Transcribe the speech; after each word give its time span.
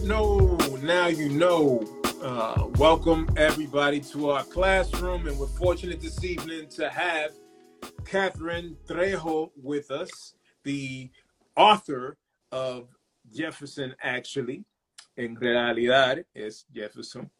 Don't 0.00 0.08
know, 0.08 0.76
now 0.82 1.06
you 1.08 1.28
know. 1.28 1.82
Uh, 2.22 2.68
welcome 2.76 3.28
everybody 3.36 4.00
to 4.00 4.30
our 4.30 4.44
classroom, 4.44 5.26
and 5.26 5.38
we're 5.38 5.46
fortunate 5.46 6.00
this 6.00 6.22
evening 6.24 6.68
to 6.68 6.88
have 6.88 7.32
Catherine 8.04 8.76
Trejo 8.86 9.50
with 9.56 9.90
us, 9.90 10.34
the 10.64 11.10
author 11.56 12.16
of 12.52 12.88
Jefferson, 13.34 13.94
actually. 14.02 14.64
En 15.18 15.34
realidad, 15.36 16.24
es 16.34 16.64
Jefferson. 16.74 17.30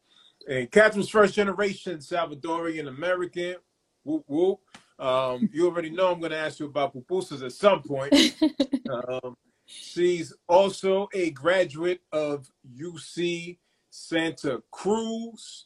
And 0.47 0.69
Catherine's 0.71 1.09
first 1.09 1.33
generation 1.33 1.99
Salvadorian 1.99 2.87
American. 2.87 3.55
Whoop, 4.03 4.23
whoop. 4.27 4.59
Um, 4.99 5.49
you 5.51 5.67
already 5.67 5.89
know 5.89 6.11
I'm 6.11 6.19
going 6.19 6.31
to 6.31 6.37
ask 6.37 6.59
you 6.59 6.67
about 6.67 6.95
pupusas 6.95 7.43
at 7.43 7.53
some 7.53 7.81
point. 7.81 8.13
um, 8.89 9.35
she's 9.71 10.33
also 10.47 11.07
a 11.13 11.31
graduate 11.31 12.01
of 12.11 12.51
UC 12.77 13.57
Santa 13.89 14.61
Cruz 14.71 15.65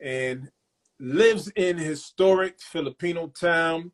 and 0.00 0.50
lives 0.98 1.48
in 1.56 1.78
historic 1.78 2.60
Filipino 2.60 3.28
town 3.28 3.92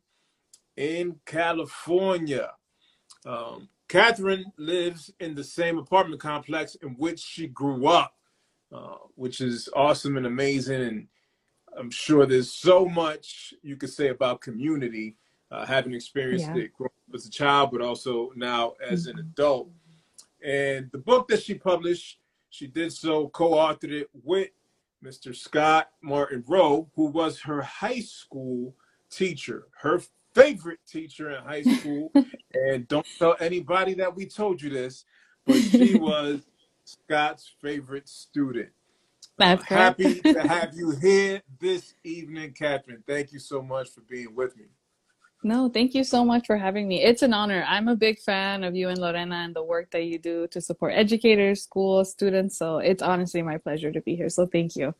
in 0.77 1.19
California. 1.25 2.51
Um, 3.25 3.69
Catherine 3.87 4.45
lives 4.57 5.11
in 5.19 5.35
the 5.35 5.43
same 5.43 5.77
apartment 5.77 6.21
complex 6.21 6.75
in 6.75 6.89
which 6.91 7.19
she 7.19 7.47
grew 7.47 7.87
up, 7.87 8.15
uh, 8.73 8.95
which 9.15 9.41
is 9.41 9.67
awesome 9.75 10.17
and 10.17 10.25
amazing. 10.25 10.81
And 10.81 11.07
I'm 11.77 11.91
sure 11.91 12.25
there's 12.25 12.51
so 12.51 12.85
much 12.85 13.53
you 13.61 13.75
could 13.75 13.89
say 13.89 14.07
about 14.07 14.41
community, 14.41 15.17
uh, 15.51 15.65
having 15.65 15.93
experienced 15.93 16.47
Yeah. 16.55 16.63
it 16.63 16.73
growing 16.73 16.91
up 17.09 17.15
as 17.15 17.25
a 17.25 17.29
child, 17.29 17.71
but 17.71 17.81
also 17.81 18.31
now 18.35 18.71
as 18.81 19.05
an 19.07 19.17
Mhm. 19.17 19.19
adult. 19.19 19.69
And 20.43 20.89
the 20.91 20.97
book 20.97 21.27
that 21.27 21.43
she 21.43 21.53
published, 21.55 22.19
she 22.49 22.67
did 22.67 22.91
so, 22.93 23.27
co-authored 23.29 23.91
it 23.91 24.09
with 24.23 24.49
Mr. 25.03 25.35
Scott 25.35 25.91
Martin 26.01 26.43
Rowe, 26.47 26.89
who 26.95 27.05
was 27.07 27.41
her 27.41 27.61
high 27.61 27.99
school 27.99 28.75
teacher, 29.09 29.67
her 29.79 30.01
favorite 30.33 30.79
teacher 30.87 31.31
in 31.31 31.43
high 31.43 31.63
school. 31.81 32.11
and 32.53 32.87
don't 32.87 33.05
tell 33.17 33.35
anybody 33.39 33.93
that 33.95 34.13
we 34.15 34.25
told 34.25 34.61
you 34.61 34.69
this, 34.69 35.05
but 35.45 35.57
she 35.61 35.95
was 35.99 36.45
Scott's 36.85 37.47
favorite 37.61 38.07
student. 38.09 38.69
Uh, 39.39 39.57
happy 39.57 40.21
to 40.21 40.41
have 40.47 40.73
you 40.75 40.91
here 40.91 41.41
this 41.59 41.93
evening, 42.03 42.53
Catherine. 42.53 43.03
Thank 43.07 43.31
you 43.33 43.39
so 43.39 43.61
much 43.61 43.89
for 43.89 44.01
being 44.01 44.35
with 44.35 44.55
me. 44.57 44.65
No, 45.43 45.69
thank 45.69 45.95
you 45.95 46.03
so 46.03 46.23
much 46.23 46.45
for 46.45 46.55
having 46.55 46.87
me. 46.87 47.01
It's 47.01 47.23
an 47.23 47.33
honor. 47.33 47.65
I'm 47.67 47.87
a 47.87 47.95
big 47.95 48.19
fan 48.19 48.63
of 48.63 48.75
you 48.75 48.89
and 48.89 48.99
Lorena 48.99 49.35
and 49.37 49.55
the 49.55 49.63
work 49.63 49.89
that 49.91 50.03
you 50.03 50.19
do 50.19 50.47
to 50.47 50.61
support 50.61 50.93
educators, 50.95 51.63
schools, 51.63 52.11
students. 52.11 52.57
So 52.57 52.77
it's 52.77 53.01
honestly 53.01 53.41
my 53.41 53.57
pleasure 53.57 53.91
to 53.91 54.01
be 54.01 54.15
here. 54.15 54.29
So 54.29 54.45
thank 54.45 54.75
you. 54.75 54.93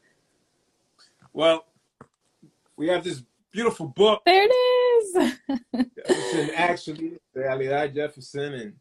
Well, 1.31 1.65
we 2.75 2.87
have 2.87 3.03
this 3.03 3.23
beautiful 3.51 3.87
book, 3.87 4.23
There 4.25 4.47
it 4.49 4.51
is. 4.51 5.37
Jefferson, 6.07 6.49
actually, 6.55 7.19
Realidad 7.35 7.93
Jefferson, 7.93 8.53
and 8.53 8.73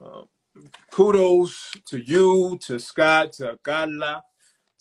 um, 0.00 0.26
kudos 0.90 1.72
to 1.86 1.98
you, 1.98 2.58
to 2.62 2.78
Scott, 2.78 3.32
to 3.34 3.58
Carla, 3.62 4.22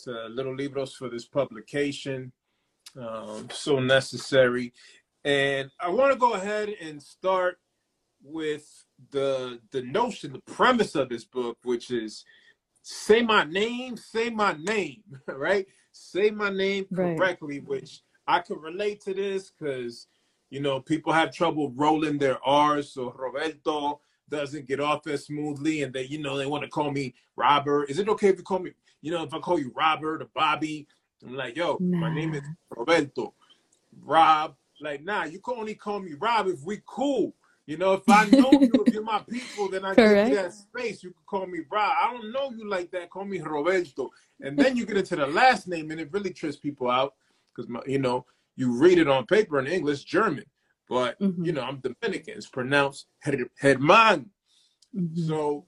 to 0.03 0.27
Little 0.29 0.55
Libros 0.55 0.95
for 0.95 1.09
this 1.09 1.25
publication. 1.25 2.31
Um, 2.97 3.49
so 3.51 3.79
necessary. 3.79 4.73
And 5.25 5.71
I 5.79 5.89
want 5.89 6.13
to 6.13 6.19
go 6.19 6.33
ahead 6.33 6.69
and 6.81 7.01
start 7.01 7.57
with 8.23 8.85
the 9.11 9.59
the 9.71 9.81
notion, 9.81 10.33
the 10.33 10.53
premise 10.53 10.95
of 10.95 11.09
this 11.09 11.25
book, 11.25 11.57
which 11.63 11.91
is 11.91 12.23
say 12.83 13.23
my 13.23 13.43
name, 13.43 13.97
say 13.97 14.29
my 14.29 14.55
name, 14.59 15.03
right? 15.27 15.65
Say 15.91 16.29
my 16.31 16.51
name 16.51 16.85
Right. 16.91 17.17
correctly, 17.17 17.59
which 17.61 18.03
I 18.27 18.39
can 18.39 18.59
relate 18.59 19.01
to 19.01 19.15
this 19.15 19.51
because 19.51 20.07
you 20.51 20.61
know 20.61 20.79
people 20.79 21.11
have 21.13 21.33
trouble 21.33 21.71
rolling 21.71 22.19
their 22.19 22.37
R's, 22.47 22.93
so 22.93 23.11
Roberto 23.17 24.01
doesn't 24.29 24.67
get 24.67 24.79
off 24.79 25.07
as 25.07 25.25
smoothly, 25.25 25.83
and 25.83 25.93
they 25.93 26.03
you 26.03 26.19
know 26.21 26.37
they 26.37 26.45
want 26.45 26.63
to 26.63 26.69
call 26.69 26.91
me 26.91 27.15
Robert. 27.35 27.89
Is 27.89 27.99
it 27.99 28.09
okay 28.09 28.29
if 28.29 28.37
you 28.37 28.43
call 28.43 28.59
me, 28.59 28.73
you 29.01 29.11
know, 29.11 29.23
if 29.23 29.33
I 29.33 29.39
call 29.39 29.59
you 29.59 29.71
Robert 29.75 30.21
or 30.21 30.29
Bobby? 30.35 30.87
I'm 31.25 31.35
like, 31.35 31.55
yo, 31.57 31.83
my 31.99 32.13
name 32.13 32.35
is 32.35 32.43
Roberto. 32.69 33.33
Rob, 34.03 34.55
like, 34.81 35.03
nah, 35.03 35.25
you 35.25 35.39
can 35.39 35.55
only 35.57 35.75
call 35.75 35.99
me 35.99 36.13
Rob 36.19 36.47
if 36.47 36.63
we 36.63 36.81
cool. 36.85 37.33
You 37.67 37.77
know, 37.77 37.93
if 37.93 38.07
I 38.07 38.25
know 38.25 38.59
you, 38.61 38.83
if 38.83 38.93
you're 38.93 39.03
my 39.03 39.23
people, 39.27 39.69
then 39.69 39.85
I 39.85 39.95
give 39.95 40.21
you 40.23 40.29
that 40.35 40.53
space. 40.53 41.01
You 41.03 41.09
can 41.09 41.23
call 41.25 41.47
me 41.47 41.59
Rob. 41.71 41.93
I 41.99 42.11
don't 42.11 42.31
know 42.31 42.51
you 42.51 42.69
like 42.69 42.91
that. 42.91 43.09
Call 43.09 43.25
me 43.25 43.39
Roberto. 43.39 44.11
And 44.41 44.59
then 44.59 44.75
you 44.77 44.85
get 44.85 44.97
into 44.97 45.15
the 45.15 45.25
last 45.25 45.67
name, 45.67 45.89
and 45.89 45.99
it 45.99 46.11
really 46.11 46.31
trips 46.31 46.57
people 46.57 46.89
out 46.91 47.15
because, 47.55 47.71
you 47.87 47.97
know, 47.99 48.25
you 48.55 48.71
read 48.71 48.99
it 48.99 49.07
on 49.07 49.25
paper 49.25 49.59
in 49.59 49.67
English, 49.67 50.03
German, 50.03 50.45
but, 50.87 51.19
you 51.19 51.27
hmm 51.27 51.53
know, 51.53 51.61
I'm 51.61 51.79
Dominican. 51.81 52.37
It's 52.37 52.47
pronounced 52.47 53.07
Her- 53.19 53.49
Herman. 53.59 54.29
hmm 54.93 55.15
So, 55.15 55.65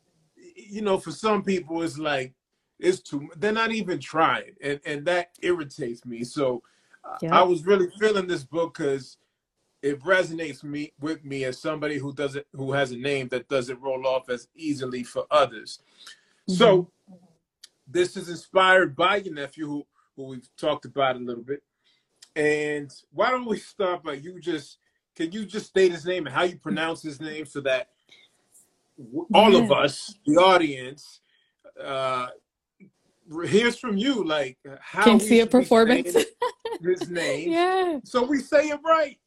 you 0.56 0.82
know, 0.84 1.00
for 1.00 1.12
some 1.12 1.44
people, 1.44 1.82
it's 1.82 1.98
like, 1.98 2.34
it's 2.80 3.00
too, 3.00 3.28
they're 3.38 3.52
not 3.52 3.72
even 3.72 4.00
trying. 4.00 4.54
And, 4.62 4.80
and 4.86 5.06
that 5.06 5.32
irritates 5.42 6.06
me. 6.06 6.24
So, 6.24 6.62
I 7.08 7.42
I 7.42 7.44
was 7.44 7.66
really 7.66 7.90
feeling 8.00 8.28
this 8.28 8.46
book 8.46 8.78
because 8.78 9.18
it 9.84 10.02
resonates 10.04 10.64
me 10.64 10.94
with 11.00 11.24
me 11.26 11.46
as 11.46 11.60
somebody 11.60 11.98
who 11.98 12.14
doesn't 12.14 12.46
who 12.54 12.74
has 12.74 12.92
a 12.92 12.98
name 12.98 13.30
that 13.30 13.48
doesn't 13.50 13.82
roll 13.82 14.08
off 14.08 14.30
as 14.30 14.48
easily 14.56 15.04
for 15.04 15.26
others. 15.32 15.80
hmm 16.48 16.56
So 16.56 16.92
this 17.88 18.18
is 18.18 18.30
inspired 18.30 18.96
by 18.96 19.18
your 19.18 19.36
nephew 19.36 19.68
who 19.68 19.88
who 20.16 20.26
we've 20.26 20.50
talked 20.58 20.86
about 20.86 21.18
a 21.18 21.20
little 21.20 21.44
bit. 21.44 21.64
And 22.36 22.92
why 23.12 23.32
don't 23.32 23.48
we 23.48 23.60
start 23.60 24.04
by 24.04 24.14
you 24.16 24.40
just 24.42 24.80
can 25.16 25.32
you 25.32 25.46
just 25.46 25.68
state 25.68 25.92
his 25.94 26.06
name 26.06 26.28
and 26.28 26.36
how 26.36 26.44
you 26.44 26.58
pronounce 26.58 27.04
his 27.04 27.22
name 27.22 27.46
so 27.46 27.62
that 27.62 27.90
all 29.34 29.56
of 29.58 29.72
us, 29.72 30.16
the 30.26 30.38
audience, 30.38 31.22
uh 31.84 32.28
hears 33.48 33.78
from 33.80 33.98
you 33.98 34.24
like 34.26 34.58
how 34.82 35.04
Can 35.06 35.20
see 35.20 35.40
a 35.42 35.48
performance. 35.48 36.16
his 36.84 37.10
name 37.10 37.52
Yeah. 37.52 38.00
so 38.04 38.24
we 38.26 38.40
say 38.40 38.70
it 38.70 38.80
right. 38.84 39.18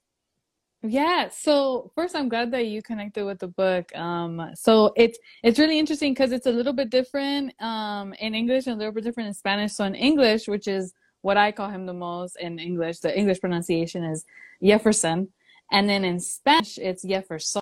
Yeah, 0.83 1.28
so 1.28 1.93
first 1.94 2.16
I'm 2.16 2.31
glad 2.31 2.50
that 2.53 2.66
you 2.66 2.81
connected 2.81 3.27
with 3.27 3.38
the 3.38 3.49
book. 3.49 3.94
Um, 3.94 4.50
so 4.55 4.94
it's 4.97 5.19
it's 5.43 5.59
really 5.59 5.78
interesting 5.78 6.15
because 6.15 6.33
it's 6.33 6.47
a 6.47 6.50
little 6.50 6.72
bit 6.72 6.89
different 6.89 7.53
um 7.60 8.15
in 8.15 8.34
English 8.34 8.66
and 8.66 8.77
a 8.77 8.78
little 8.78 8.94
bit 8.94 9.05
different 9.05 9.27
in 9.28 9.34
Spanish. 9.34 9.72
So 9.75 9.84
in 9.84 9.94
English, 9.94 10.49
which 10.49 10.66
is 10.66 10.94
what 11.21 11.37
I 11.37 11.53
call 11.53 11.69
him 11.69 11.84
the 11.84 11.93
most 11.93 12.37
in 12.41 12.59
English, 12.59 13.00
the 13.00 13.15
English 13.16 13.41
pronunciation 13.41 14.05
is 14.05 14.25
Jefferson. 14.62 15.28
And 15.71 15.87
then 15.89 16.03
in 16.03 16.19
Spanish, 16.19 16.78
it's 16.78 17.03
Jefferson 17.03 17.59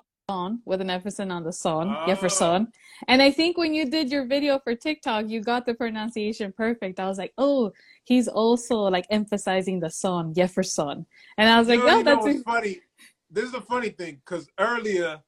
with 0.65 0.81
an 0.81 0.89
emphasis 0.89 1.29
on 1.29 1.43
the 1.43 1.51
son, 1.51 1.89
Oh, 1.89 2.05
Jefferson. 2.05 2.67
And 3.07 3.21
I 3.21 3.31
think 3.31 3.57
when 3.57 3.73
you 3.73 3.89
did 3.89 4.11
your 4.11 4.25
video 4.25 4.59
for 4.59 4.75
TikTok, 4.75 5.27
you 5.27 5.41
got 5.41 5.65
the 5.65 5.73
pronunciation 5.73 6.53
perfect. 6.55 6.99
I 6.99 7.07
was 7.07 7.17
like, 7.17 7.33
oh, 7.37 7.71
he's 8.03 8.27
also 8.27 8.77
like 8.81 9.05
emphasizing 9.09 9.79
the 9.79 9.89
son, 9.89 10.33
Jefferson. 10.33 11.05
And 11.37 11.49
I 11.49 11.57
was 11.57 11.67
like, 11.67 11.79
oh, 11.79 11.87
know 11.87 12.03
that's 12.03 12.23
what's 12.23 12.43
funny? 12.43 12.81
This 13.31 13.45
is 13.45 13.53
a 13.53 13.61
funny 13.61 13.89
thing 13.89 14.21
because 14.23 14.47
earlier, 14.59 15.19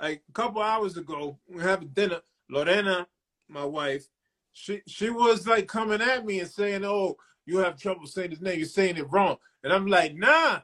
like 0.00 0.22
a 0.28 0.32
couple 0.32 0.62
hours 0.62 0.96
ago, 0.96 1.38
we 1.48 1.62
having 1.62 1.88
dinner. 1.88 2.20
Lorena, 2.50 3.06
my 3.48 3.64
wife, 3.64 4.06
she 4.52 4.80
she 4.86 5.10
was 5.10 5.46
like 5.46 5.68
coming 5.68 6.00
at 6.00 6.24
me 6.24 6.40
and 6.40 6.50
saying, 6.50 6.84
"Oh, 6.84 7.16
you 7.46 7.58
have 7.58 7.76
trouble 7.76 8.06
saying 8.06 8.30
his 8.30 8.40
name. 8.40 8.58
You're 8.58 8.66
saying 8.66 8.96
it 8.96 9.10
wrong." 9.10 9.36
And 9.62 9.72
I'm 9.72 9.86
like, 9.86 10.14
"Nah, 10.14 10.60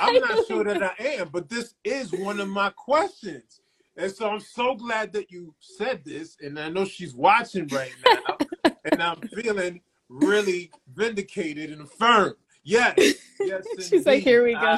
I'm 0.00 0.20
not 0.20 0.46
sure 0.46 0.64
that 0.64 0.82
I 0.82 1.02
am." 1.02 1.28
But 1.28 1.48
this 1.48 1.74
is 1.84 2.12
one 2.12 2.40
of 2.40 2.48
my 2.48 2.70
questions, 2.70 3.60
and 3.96 4.10
so 4.10 4.30
I'm 4.30 4.40
so 4.40 4.74
glad 4.74 5.12
that 5.12 5.30
you 5.30 5.54
said 5.58 6.04
this. 6.04 6.36
And 6.40 6.58
I 6.58 6.68
know 6.68 6.84
she's 6.84 7.14
watching 7.14 7.66
right 7.68 7.94
now, 8.04 8.72
and 8.90 9.02
I'm 9.02 9.20
feeling 9.34 9.80
really 10.08 10.70
vindicated 10.94 11.70
and 11.70 11.82
affirmed. 11.82 12.36
Yes, 12.62 12.98
yes, 13.40 13.66
She's 13.88 14.06
like, 14.06 14.22
here 14.22 14.44
we 14.44 14.54
go. 14.54 14.76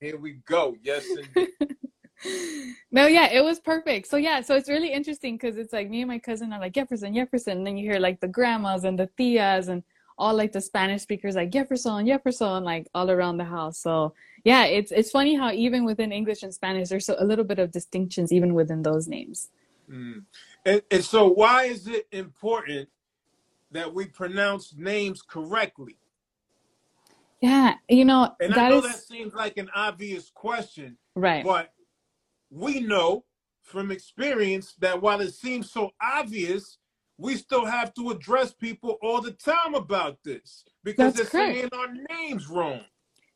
Here 0.00 0.18
we 0.18 0.32
go. 0.46 0.76
Yes, 0.82 1.06
no, 2.92 3.06
yeah, 3.06 3.32
it 3.32 3.42
was 3.42 3.60
perfect. 3.60 4.08
So 4.08 4.16
yeah, 4.16 4.40
so 4.40 4.54
it's 4.54 4.68
really 4.68 4.92
interesting 4.92 5.36
because 5.36 5.56
it's 5.56 5.72
like 5.72 5.88
me 5.88 6.02
and 6.02 6.08
my 6.08 6.18
cousin 6.18 6.52
are 6.52 6.60
like 6.60 6.74
Jefferson, 6.74 7.14
Jefferson, 7.14 7.58
and 7.58 7.66
then 7.66 7.76
you 7.76 7.90
hear 7.90 7.98
like 7.98 8.20
the 8.20 8.28
grandmas 8.28 8.84
and 8.84 8.98
the 8.98 9.08
tias 9.18 9.68
and 9.68 9.82
all 10.16 10.34
like 10.34 10.52
the 10.52 10.60
Spanish 10.60 11.02
speakers 11.02 11.34
like 11.34 11.50
Jefferson, 11.50 12.06
Jefferson, 12.06 12.64
like 12.64 12.88
all 12.94 13.10
around 13.10 13.38
the 13.38 13.44
house. 13.44 13.78
So 13.78 14.14
yeah, 14.44 14.64
it's 14.64 14.92
it's 14.92 15.10
funny 15.10 15.34
how 15.34 15.50
even 15.52 15.84
within 15.84 16.12
English 16.12 16.42
and 16.42 16.52
Spanish, 16.52 16.88
there's 16.88 17.08
a 17.08 17.24
little 17.24 17.44
bit 17.44 17.58
of 17.58 17.70
distinctions 17.70 18.32
even 18.32 18.54
within 18.54 18.82
those 18.82 19.08
names. 19.08 19.50
Mm. 19.90 20.24
And, 20.64 20.82
and 20.90 21.04
so, 21.04 21.28
why 21.28 21.64
is 21.64 21.86
it 21.86 22.06
important 22.12 22.88
that 23.72 23.92
we 23.92 24.06
pronounce 24.06 24.74
names 24.76 25.22
correctly? 25.22 25.96
Yeah, 27.40 27.74
you 27.88 28.04
know, 28.04 28.34
and 28.40 28.54
I 28.54 28.70
know 28.70 28.78
is... 28.78 28.84
that 28.84 29.00
seems 29.02 29.34
like 29.34 29.58
an 29.58 29.68
obvious 29.74 30.30
question, 30.30 30.96
right? 31.14 31.44
But 31.44 31.72
we 32.50 32.80
know 32.80 33.24
from 33.62 33.90
experience 33.90 34.74
that 34.78 35.00
while 35.00 35.20
it 35.20 35.34
seems 35.34 35.70
so 35.70 35.90
obvious, 36.00 36.78
we 37.24 37.36
still 37.36 37.64
have 37.64 37.94
to 37.94 38.10
address 38.10 38.52
people 38.52 38.98
all 39.02 39.22
the 39.22 39.30
time 39.32 39.74
about 39.74 40.18
this 40.24 40.62
because 40.84 41.14
That's 41.14 41.30
they're 41.30 41.46
correct. 41.46 41.58
saying 41.58 41.70
our 41.72 42.16
names 42.16 42.48
wrong. 42.48 42.82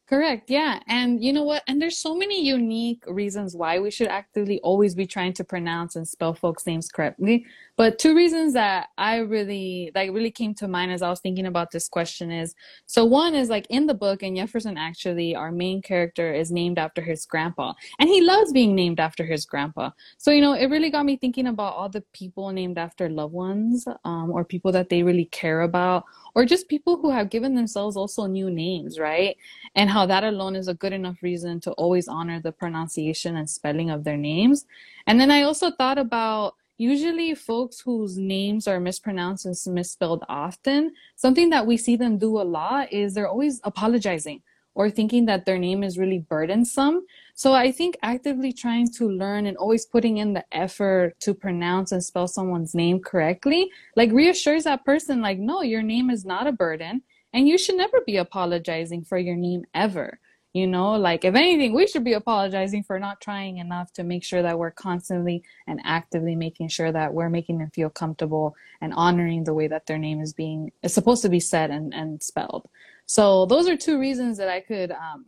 Correct. 0.09 0.49
Yeah. 0.49 0.81
And 0.89 1.23
you 1.23 1.35
know 1.35 1.43
what? 1.45 1.63
And 1.69 1.83
there's 1.83 1.99
so 1.99 2.15
many 2.17 2.43
unique 2.43 3.05
reasons 3.07 3.55
why 3.55 3.79
we 3.79 3.91
should 3.91 4.09
actively 4.09 4.59
always 4.61 4.95
be 4.95 5.07
trying 5.07 5.35
to 5.35 5.45
pronounce 5.45 5.97
and 5.97 6.09
spell 6.09 6.33
folks' 6.33 6.67
names 6.67 6.89
correctly. 6.89 7.45
But 7.77 7.99
two 7.99 8.17
reasons 8.17 8.55
that 8.55 8.89
I 8.97 9.19
really 9.19 9.93
like 9.95 10.11
really 10.11 10.31
came 10.31 10.55
to 10.55 10.67
mind 10.67 10.93
as 10.93 11.03
I 11.03 11.11
was 11.11 11.21
thinking 11.21 11.45
about 11.45 11.73
this 11.73 11.89
question 11.89 12.31
is 12.33 12.55
so 12.87 13.05
one 13.05 13.35
is 13.35 13.51
like 13.51 13.67
in 13.69 13.87
the 13.87 13.93
book 13.93 14.23
and 14.23 14.35
Jefferson 14.35 14.79
actually 14.79 15.37
our 15.37 15.53
main 15.53 15.83
character 15.83 16.33
is 16.33 16.51
named 16.51 16.79
after 16.79 17.03
his 17.03 17.27
grandpa 17.27 17.75
and 18.01 18.09
he 18.09 18.23
loves 18.23 18.51
being 18.51 18.75
named 18.75 18.99
after 19.01 19.27
his 19.27 19.45
grandpa. 19.45 19.91
So 20.17 20.31
you 20.31 20.41
know 20.41 20.55
it 20.55 20.67
really 20.71 20.91
got 20.91 21.05
me 21.05 21.19
thinking 21.19 21.47
about 21.49 21.75
all 21.75 21.91
the 21.91 22.03
people 22.15 22.51
named 22.51 22.79
after 22.79 23.11
loved 23.11 23.35
ones 23.35 23.87
um, 24.05 24.31
or 24.33 24.43
people 24.45 24.73
that 24.73 24.89
they 24.89 25.03
really 25.03 25.27
care 25.27 25.61
about 25.61 26.05
or 26.35 26.45
just 26.47 26.69
people 26.69 26.97
who 26.97 27.11
have 27.11 27.31
given 27.31 27.55
themselves 27.55 27.97
also 27.97 28.27
new 28.27 28.51
names, 28.51 28.99
right? 28.99 29.37
And 29.75 29.91
how 29.91 29.98
that 30.07 30.25
alone 30.25 30.57
is 30.57 30.69
a 30.69 30.75
good 30.75 30.93
enough 30.93 31.23
reason 31.23 31.61
to 31.61 31.73
always 31.73 32.09
honor 32.09 32.41
the 32.41 32.53
pronunciation 32.53 33.37
and 33.37 33.49
spelling 33.49 33.91
of 33.91 34.05
their 34.05 34.17
names. 34.17 34.67
And 35.07 35.21
then 35.21 35.31
I 35.31 35.43
also 35.43 35.71
thought 35.71 35.99
about 35.99 36.55
usually 36.79 37.35
folks 37.35 37.81
whose 37.81 38.17
names 38.17 38.69
are 38.69 38.81
mispronounced 38.81 39.47
and 39.47 39.57
misspelled 39.75 40.25
often, 40.29 40.93
something 41.17 41.51
that 41.51 41.67
we 41.67 41.77
see 41.77 41.97
them 41.97 42.19
do 42.19 42.41
a 42.41 42.43
lot 42.43 42.93
is 42.93 43.15
they're 43.15 43.29
always 43.29 43.61
apologizing 43.65 44.43
or 44.75 44.89
thinking 44.89 45.27
that 45.27 45.45
their 45.45 45.59
name 45.59 45.83
is 45.83 45.99
really 45.99 46.21
burdensome. 46.21 47.05
So 47.35 47.53
I 47.53 47.73
think 47.73 47.97
actively 48.03 48.53
trying 48.53 48.93
to 48.93 49.11
learn 49.11 49.47
and 49.47 49.57
always 49.57 49.85
putting 49.85 50.19
in 50.19 50.35
the 50.35 50.45
effort 50.53 51.19
to 51.21 51.35
pronounce 51.35 51.91
and 51.91 52.03
spell 52.03 52.29
someone's 52.29 52.77
name 52.77 53.01
correctly, 53.01 53.73
like 53.97 54.13
reassures 54.13 54.65
that 54.65 54.85
person, 54.85 55.21
like, 55.21 55.39
no, 55.39 55.63
your 55.63 55.83
name 55.83 56.11
is 56.11 56.25
not 56.25 56.47
a 56.47 56.53
burden. 56.53 57.03
And 57.33 57.49
you 57.49 57.59
should 57.59 57.77
never 57.77 58.01
be 58.07 58.17
apologizing 58.17 59.05
for 59.05 59.19
your 59.19 59.37
name 59.37 59.65
ever. 59.75 60.19
You 60.55 60.67
know, 60.67 60.93
like 60.93 61.25
if 61.25 61.35
anything, 61.35 61.75
we 61.75 61.87
should 61.87 62.05
be 62.05 62.15
apologizing 62.15 62.83
for 62.83 62.99
not 62.99 63.21
trying 63.21 63.59
enough 63.59 63.93
to 63.93 64.03
make 64.03 64.25
sure 64.25 64.43
that 64.43 64.59
we're 64.59 64.71
constantly 64.71 65.45
and 65.67 65.79
actively 65.85 66.35
making 66.35 66.69
sure 66.69 66.91
that 66.91 67.13
we're 67.13 67.29
making 67.29 67.59
them 67.59 67.71
feel 67.71 67.91
comfortable 67.91 68.57
and 68.81 68.95
honoring 68.95 69.45
the 69.45 69.53
way 69.53 69.69
that 69.69 69.87
their 69.87 69.99
name 69.99 70.21
is 70.21 70.33
being 70.33 70.73
is 70.83 70.95
supposed 70.95 71.23
to 71.23 71.29
be 71.29 71.39
said 71.39 71.71
and, 71.71 71.93
and 71.93 72.23
spelled. 72.23 72.67
So 73.05 73.45
those 73.47 73.69
are 73.69 73.77
two 73.77 74.01
reasons 74.01 74.39
that 74.39 74.49
I 74.49 74.61
could 74.61 74.91
um, 74.91 75.27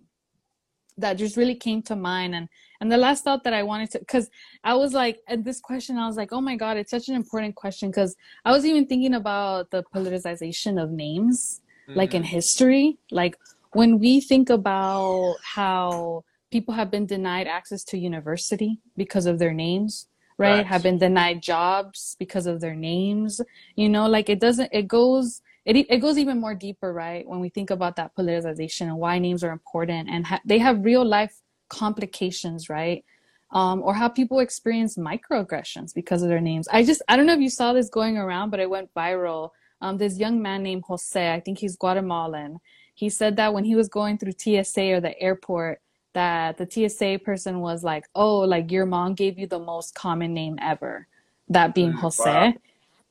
that 1.01 1.15
just 1.15 1.37
really 1.37 1.55
came 1.55 1.83
to 1.83 1.97
mind 1.97 2.35
and 2.35 2.49
and 2.81 2.91
the 2.91 2.97
last 2.97 3.25
thought 3.25 3.45
that 3.45 3.55
i 3.55 3.63
wanted 3.63 3.91
to 3.91 3.99
because 3.99 4.31
i 4.65 4.75
was 4.75 4.93
like 4.93 5.21
at 5.29 5.45
this 5.45 5.61
question 5.61 5.97
i 5.97 6.07
was 6.07 6.17
like 6.17 6.33
oh 6.33 6.41
my 6.41 6.57
god 6.57 6.77
it's 6.77 6.91
such 6.91 7.09
an 7.09 7.15
important 7.15 7.55
question 7.55 7.91
because 7.91 8.17
i 8.45 8.51
was 8.51 8.65
even 8.65 8.87
thinking 8.87 9.15
about 9.15 9.71
the 9.71 9.83
politicization 9.95 10.83
of 10.83 10.91
names 10.91 11.61
mm-hmm. 11.91 11.99
like 11.99 12.15
in 12.15 12.23
mm-hmm. 12.23 12.31
history 12.31 12.99
like 13.11 13.37
when 13.73 13.99
we 13.99 14.21
think 14.21 14.51
about 14.51 15.37
how 15.43 16.25
people 16.51 16.75
have 16.75 16.91
been 16.91 17.07
denied 17.07 17.47
access 17.47 17.85
to 17.85 17.99
university 17.99 18.79
because 18.97 19.27
of 19.27 19.39
their 19.39 19.53
names 19.53 20.09
right, 20.39 20.57
right. 20.57 20.67
have 20.67 20.83
been 20.83 20.99
denied 20.99 21.43
jobs 21.43 22.17
because 22.19 22.47
of 22.47 22.61
their 22.61 22.75
names 22.75 23.41
you 23.77 23.89
know 23.89 24.07
like 24.07 24.29
it 24.29 24.41
doesn't 24.41 24.71
it 24.73 24.89
goes 24.89 25.43
it, 25.65 25.77
it 25.91 25.99
goes 25.99 26.19
even 26.19 26.41
more 26.41 26.55
deeper, 26.55 26.93
right? 26.93 27.27
When 27.29 27.41
we 27.41 27.49
think 27.49 27.71
about 27.71 27.97
that 27.97 28.17
politicization 28.17 28.83
and 28.83 28.97
why 28.97 29.19
names 29.19 29.45
are 29.45 29.53
important 29.53 30.09
and 30.09 30.27
ha- 30.27 30.41
they 30.45 30.59
have 30.59 30.85
real 30.85 31.05
life 31.05 31.41
complications, 31.69 32.69
right? 32.69 33.05
Um, 33.53 33.83
or 33.83 33.95
how 33.95 34.09
people 34.09 34.39
experience 34.39 34.97
microaggressions 34.97 35.93
because 35.95 36.23
of 36.23 36.29
their 36.29 36.41
names. 36.41 36.69
I 36.73 36.85
just, 36.85 37.03
I 37.09 37.17
don't 37.17 37.27
know 37.27 37.35
if 37.35 37.41
you 37.41 37.51
saw 37.51 37.73
this 37.73 37.89
going 37.91 38.17
around, 38.17 38.51
but 38.51 38.61
it 38.61 38.71
went 38.71 38.95
viral. 38.95 39.51
Um, 39.81 39.97
this 39.99 40.19
young 40.19 40.41
man 40.43 40.63
named 40.63 40.85
Jose, 40.87 41.33
I 41.33 41.41
think 41.41 41.59
he's 41.59 41.77
Guatemalan. 41.77 42.61
He 42.95 43.09
said 43.09 43.37
that 43.37 43.55
when 43.55 43.65
he 43.65 43.75
was 43.75 43.89
going 43.89 44.19
through 44.19 44.33
TSA 44.33 44.93
or 44.93 45.01
the 45.01 45.19
airport, 45.21 45.81
that 46.13 46.59
the 46.59 46.69
TSA 46.69 47.21
person 47.25 47.61
was 47.61 47.85
like, 47.85 48.05
"Oh, 48.15 48.41
like 48.41 48.71
your 48.71 48.85
mom 48.87 49.15
gave 49.15 49.39
you 49.39 49.47
the 49.47 49.59
most 49.59 49.95
common 49.95 50.35
name 50.35 50.59
ever," 50.61 51.07
that 51.49 51.75
being 51.75 51.93
mm, 51.93 52.01
Jose. 52.01 52.25
Wow. 52.25 52.53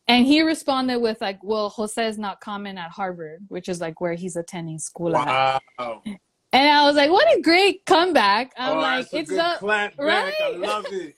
And 0.07 0.25
he 0.25 0.41
responded 0.41 0.99
with 0.99 1.21
like, 1.21 1.43
"Well, 1.43 1.69
Jose 1.69 2.05
is 2.05 2.17
not 2.17 2.41
common 2.41 2.77
at 2.77 2.91
Harvard, 2.91 3.45
which 3.47 3.69
is 3.69 3.79
like 3.79 4.01
where 4.01 4.13
he's 4.13 4.35
attending 4.35 4.79
school 4.79 5.13
wow. 5.13 5.59
at." 5.79 5.95
And 6.51 6.67
I 6.67 6.85
was 6.85 6.95
like, 6.95 7.11
"What 7.11 7.27
a 7.37 7.41
great 7.41 7.85
comeback!" 7.85 8.53
I'm 8.57 8.77
oh, 8.77 8.81
like, 8.81 9.07
"It's 9.13 9.31
a, 9.31 9.57
clap 9.59 9.93
right?" 9.99 10.33
I 10.41 10.49
love 10.55 10.85
it. 10.89 11.15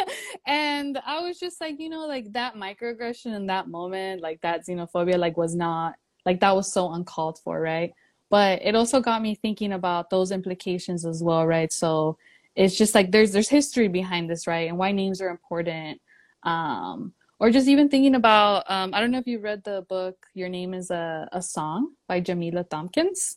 and 0.46 1.00
I 1.04 1.20
was 1.20 1.40
just 1.40 1.60
like, 1.60 1.80
you 1.80 1.88
know, 1.88 2.06
like 2.06 2.32
that 2.32 2.54
microaggression 2.54 3.34
in 3.34 3.46
that 3.46 3.68
moment, 3.68 4.22
like 4.22 4.40
that 4.42 4.66
xenophobia, 4.66 5.18
like 5.18 5.36
was 5.36 5.56
not 5.56 5.96
like 6.24 6.40
that 6.40 6.54
was 6.54 6.72
so 6.72 6.92
uncalled 6.92 7.40
for, 7.40 7.60
right? 7.60 7.92
But 8.30 8.60
it 8.62 8.76
also 8.76 9.00
got 9.00 9.20
me 9.20 9.34
thinking 9.34 9.72
about 9.72 10.10
those 10.10 10.30
implications 10.30 11.04
as 11.04 11.22
well, 11.24 11.44
right? 11.44 11.72
So 11.72 12.18
it's 12.54 12.76
just 12.76 12.94
like 12.94 13.10
there's 13.10 13.32
there's 13.32 13.48
history 13.48 13.88
behind 13.88 14.30
this, 14.30 14.46
right? 14.46 14.68
And 14.68 14.78
why 14.78 14.92
names 14.92 15.20
are 15.20 15.30
important. 15.30 16.00
Um, 16.44 17.14
or 17.40 17.50
just 17.50 17.68
even 17.68 17.88
thinking 17.88 18.14
about 18.14 18.68
um, 18.68 18.92
i 18.94 19.00
don't 19.00 19.10
know 19.10 19.18
if 19.18 19.26
you 19.26 19.38
read 19.38 19.62
the 19.64 19.84
book 19.88 20.26
your 20.34 20.48
name 20.48 20.74
is 20.74 20.90
a, 20.90 21.28
a 21.32 21.40
song 21.40 21.92
by 22.08 22.20
Jamilah 22.20 22.68
Thompkins. 22.68 23.36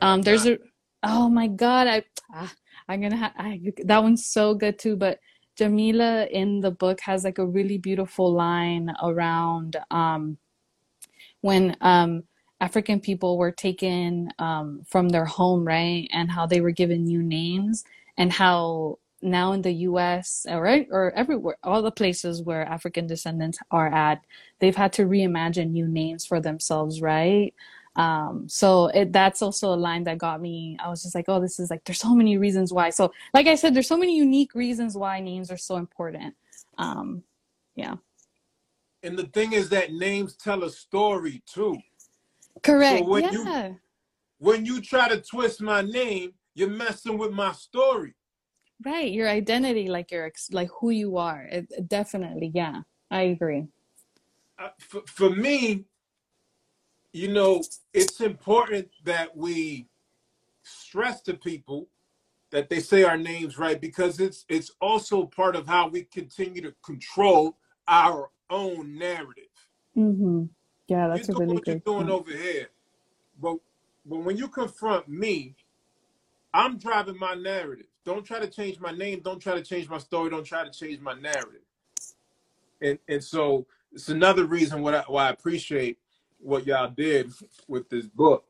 Um, 0.00 0.22
there's 0.22 0.46
a 0.46 0.58
oh 1.02 1.28
my 1.28 1.46
god 1.46 1.86
i 1.86 2.02
ah, 2.34 2.52
i'm 2.88 3.00
gonna 3.00 3.16
have 3.16 3.32
I, 3.36 3.60
that 3.84 4.02
one's 4.02 4.26
so 4.26 4.54
good 4.54 4.78
too 4.78 4.96
but 4.96 5.18
Jamilah 5.58 6.30
in 6.30 6.60
the 6.60 6.70
book 6.70 7.00
has 7.00 7.24
like 7.24 7.38
a 7.38 7.46
really 7.46 7.78
beautiful 7.78 8.32
line 8.32 8.94
around 9.02 9.76
um, 9.90 10.38
when 11.40 11.76
um, 11.80 12.24
african 12.60 13.00
people 13.00 13.38
were 13.38 13.52
taken 13.52 14.30
um, 14.38 14.82
from 14.86 15.08
their 15.08 15.24
home 15.24 15.64
right 15.64 16.08
and 16.12 16.30
how 16.30 16.46
they 16.46 16.60
were 16.60 16.70
given 16.70 17.04
new 17.04 17.22
names 17.22 17.84
and 18.18 18.32
how 18.32 18.98
now 19.22 19.52
in 19.52 19.62
the 19.62 19.72
US 19.72 20.46
or, 20.48 20.66
or 20.90 21.12
everywhere, 21.12 21.56
all 21.62 21.82
the 21.82 21.90
places 21.90 22.42
where 22.42 22.64
African 22.66 23.06
descendants 23.06 23.58
are 23.70 23.88
at, 23.88 24.24
they've 24.58 24.76
had 24.76 24.92
to 24.94 25.04
reimagine 25.04 25.70
new 25.70 25.86
names 25.86 26.24
for 26.24 26.40
themselves, 26.40 27.02
right? 27.02 27.54
Um, 28.00 28.48
so 28.48 28.86
it, 28.88 29.12
that's 29.12 29.42
also 29.42 29.74
a 29.74 29.76
line 29.76 30.04
that 30.04 30.16
got 30.16 30.40
me. 30.40 30.78
I 30.82 30.88
was 30.88 31.02
just 31.02 31.14
like, 31.14 31.26
oh, 31.28 31.38
this 31.38 31.60
is 31.60 31.68
like, 31.68 31.84
there's 31.84 31.98
so 31.98 32.14
many 32.14 32.38
reasons 32.38 32.72
why. 32.72 32.88
So, 32.88 33.12
like 33.34 33.46
I 33.46 33.56
said, 33.56 33.74
there's 33.74 33.88
so 33.88 33.98
many 33.98 34.16
unique 34.16 34.54
reasons 34.54 34.96
why 34.96 35.20
names 35.20 35.50
are 35.50 35.58
so 35.58 35.76
important. 35.76 36.34
Um, 36.78 37.22
yeah. 37.74 37.96
And 39.02 39.18
the 39.18 39.24
thing 39.24 39.52
is 39.52 39.68
that 39.68 39.92
names 39.92 40.34
tell 40.34 40.64
a 40.64 40.70
story 40.70 41.42
too. 41.46 41.76
Correct. 42.62 43.00
So 43.00 43.08
when 43.10 43.24
yeah. 43.24 43.68
you 43.68 43.80
when 44.38 44.64
you 44.64 44.80
try 44.80 45.08
to 45.08 45.20
twist 45.20 45.60
my 45.60 45.82
name, 45.82 46.32
you're 46.54 46.70
messing 46.70 47.18
with 47.18 47.32
my 47.32 47.52
story 47.52 48.14
right 48.84 49.12
your 49.12 49.28
identity 49.28 49.88
like 49.88 50.10
your 50.10 50.30
like 50.52 50.70
who 50.80 50.90
you 50.90 51.18
are 51.18 51.46
it, 51.52 51.88
definitely 51.88 52.50
yeah 52.54 52.80
i 53.10 53.22
agree 53.22 53.66
uh, 54.58 54.68
for, 54.78 55.02
for 55.06 55.30
me 55.30 55.84
you 57.12 57.28
know 57.28 57.62
it's 57.92 58.20
important 58.20 58.88
that 59.04 59.36
we 59.36 59.86
stress 60.62 61.20
to 61.22 61.34
people 61.34 61.88
that 62.50 62.68
they 62.68 62.80
say 62.80 63.02
our 63.02 63.16
names 63.16 63.58
right 63.58 63.80
because 63.80 64.20
it's 64.20 64.44
it's 64.48 64.72
also 64.80 65.26
part 65.26 65.56
of 65.56 65.66
how 65.66 65.88
we 65.88 66.02
continue 66.02 66.62
to 66.62 66.74
control 66.84 67.56
our 67.88 68.30
own 68.50 68.96
narrative 68.98 69.44
mm-hmm. 69.96 70.44
yeah 70.88 71.08
that's 71.08 71.28
you 71.28 71.34
a 71.34 71.38
really 71.38 71.54
what 71.54 71.66
you're 71.66 71.78
doing 71.78 72.06
point. 72.06 72.10
over 72.10 72.30
here 72.30 72.68
but 73.40 73.56
but 74.06 74.18
when 74.18 74.36
you 74.36 74.48
confront 74.48 75.08
me 75.08 75.54
i'm 76.54 76.78
driving 76.78 77.18
my 77.18 77.34
narrative 77.34 77.86
don't 78.04 78.24
try 78.24 78.40
to 78.40 78.46
change 78.46 78.80
my 78.80 78.92
name. 78.92 79.20
Don't 79.20 79.40
try 79.40 79.54
to 79.54 79.62
change 79.62 79.88
my 79.88 79.98
story. 79.98 80.30
Don't 80.30 80.44
try 80.44 80.64
to 80.64 80.70
change 80.70 81.00
my 81.00 81.14
narrative. 81.14 81.62
And 82.80 82.98
and 83.08 83.22
so 83.22 83.66
it's 83.92 84.08
another 84.08 84.44
reason 84.44 84.82
why 84.82 84.96
I, 84.96 85.04
why 85.06 85.26
I 85.26 85.30
appreciate 85.30 85.98
what 86.40 86.66
y'all 86.66 86.90
did 86.90 87.32
with 87.68 87.88
this 87.88 88.06
book. 88.06 88.44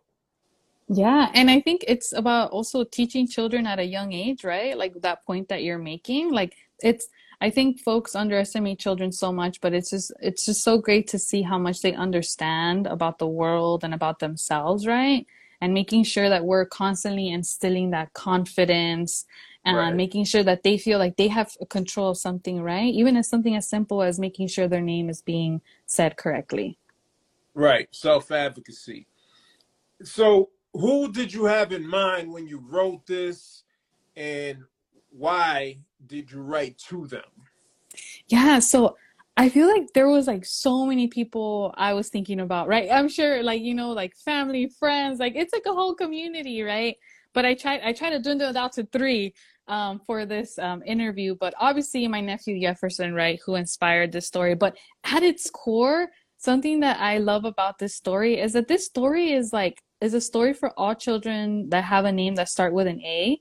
Yeah, 0.92 1.30
and 1.34 1.48
I 1.48 1.60
think 1.60 1.84
it's 1.86 2.12
about 2.12 2.50
also 2.50 2.82
teaching 2.82 3.28
children 3.28 3.66
at 3.66 3.78
a 3.78 3.84
young 3.84 4.12
age, 4.12 4.42
right? 4.42 4.76
Like 4.76 5.00
that 5.02 5.24
point 5.24 5.48
that 5.48 5.62
you're 5.62 5.78
making. 5.78 6.32
Like 6.32 6.56
it's 6.80 7.06
I 7.40 7.48
think 7.50 7.80
folks 7.80 8.16
underestimate 8.16 8.78
children 8.78 9.12
so 9.12 9.32
much, 9.32 9.60
but 9.60 9.72
it's 9.72 9.90
just 9.90 10.12
it's 10.20 10.46
just 10.46 10.62
so 10.62 10.78
great 10.78 11.06
to 11.08 11.18
see 11.18 11.42
how 11.42 11.58
much 11.58 11.80
they 11.80 11.94
understand 11.94 12.88
about 12.88 13.18
the 13.18 13.28
world 13.28 13.84
and 13.84 13.94
about 13.94 14.18
themselves, 14.18 14.86
right? 14.86 15.26
And 15.60 15.72
making 15.72 16.04
sure 16.04 16.28
that 16.28 16.44
we're 16.44 16.66
constantly 16.66 17.28
instilling 17.28 17.90
that 17.90 18.12
confidence 18.12 19.26
and 19.64 19.76
right. 19.76 19.94
making 19.94 20.24
sure 20.24 20.42
that 20.42 20.62
they 20.62 20.76
feel 20.76 20.98
like 20.98 21.16
they 21.16 21.28
have 21.28 21.56
control 21.68 22.10
of 22.10 22.16
something, 22.16 22.62
right? 22.62 22.92
Even 22.92 23.16
as 23.16 23.28
something 23.28 23.54
as 23.54 23.68
simple 23.68 24.02
as 24.02 24.18
making 24.18 24.48
sure 24.48 24.66
their 24.66 24.80
name 24.80 25.08
is 25.08 25.22
being 25.22 25.60
said 25.86 26.16
correctly. 26.16 26.79
Right, 27.60 27.88
self 27.92 28.32
advocacy. 28.32 29.06
So, 30.02 30.48
who 30.72 31.12
did 31.12 31.30
you 31.30 31.44
have 31.44 31.72
in 31.72 31.86
mind 31.86 32.32
when 32.32 32.46
you 32.46 32.64
wrote 32.66 33.06
this, 33.06 33.64
and 34.16 34.64
why 35.10 35.76
did 36.06 36.32
you 36.32 36.40
write 36.40 36.78
to 36.88 37.06
them? 37.06 37.30
Yeah, 38.28 38.60
so 38.60 38.96
I 39.36 39.50
feel 39.50 39.68
like 39.68 39.92
there 39.92 40.08
was 40.08 40.26
like 40.26 40.46
so 40.46 40.86
many 40.86 41.06
people 41.08 41.74
I 41.76 41.92
was 41.92 42.08
thinking 42.08 42.40
about, 42.40 42.66
right? 42.66 42.88
I'm 42.90 43.10
sure 43.10 43.42
like 43.42 43.60
you 43.60 43.74
know 43.74 43.90
like 43.90 44.16
family, 44.16 44.72
friends, 44.78 45.20
like 45.20 45.34
it's 45.36 45.52
like 45.52 45.66
a 45.66 45.74
whole 45.74 45.94
community, 45.94 46.62
right? 46.62 46.96
But 47.34 47.44
I 47.44 47.52
tried 47.52 47.82
I 47.84 47.92
tried 47.92 48.10
to 48.10 48.20
dwindle 48.20 48.48
it 48.48 48.56
out 48.56 48.72
to 48.74 48.84
three 48.84 49.34
um, 49.68 50.00
for 50.00 50.24
this 50.26 50.58
um, 50.58 50.82
interview. 50.84 51.36
But 51.38 51.52
obviously 51.58 52.06
my 52.08 52.20
nephew 52.20 52.58
Jefferson, 52.60 53.14
right, 53.14 53.38
who 53.44 53.54
inspired 53.54 54.12
this 54.12 54.26
story. 54.26 54.54
But 54.54 54.78
at 55.04 55.22
its 55.22 55.50
core, 55.50 56.08
something 56.40 56.80
that 56.80 56.98
I 56.98 57.18
love 57.18 57.44
about 57.44 57.78
this 57.78 57.94
story 57.94 58.40
is 58.40 58.54
that 58.54 58.66
this 58.66 58.86
story 58.86 59.32
is 59.32 59.52
like 59.52 59.82
is 60.00 60.14
a 60.14 60.20
story 60.20 60.54
for 60.54 60.72
all 60.78 60.94
children 60.94 61.68
that 61.68 61.84
have 61.84 62.06
a 62.06 62.12
name 62.12 62.34
that 62.36 62.48
start 62.48 62.72
with 62.72 62.86
an 62.86 63.00
A 63.02 63.38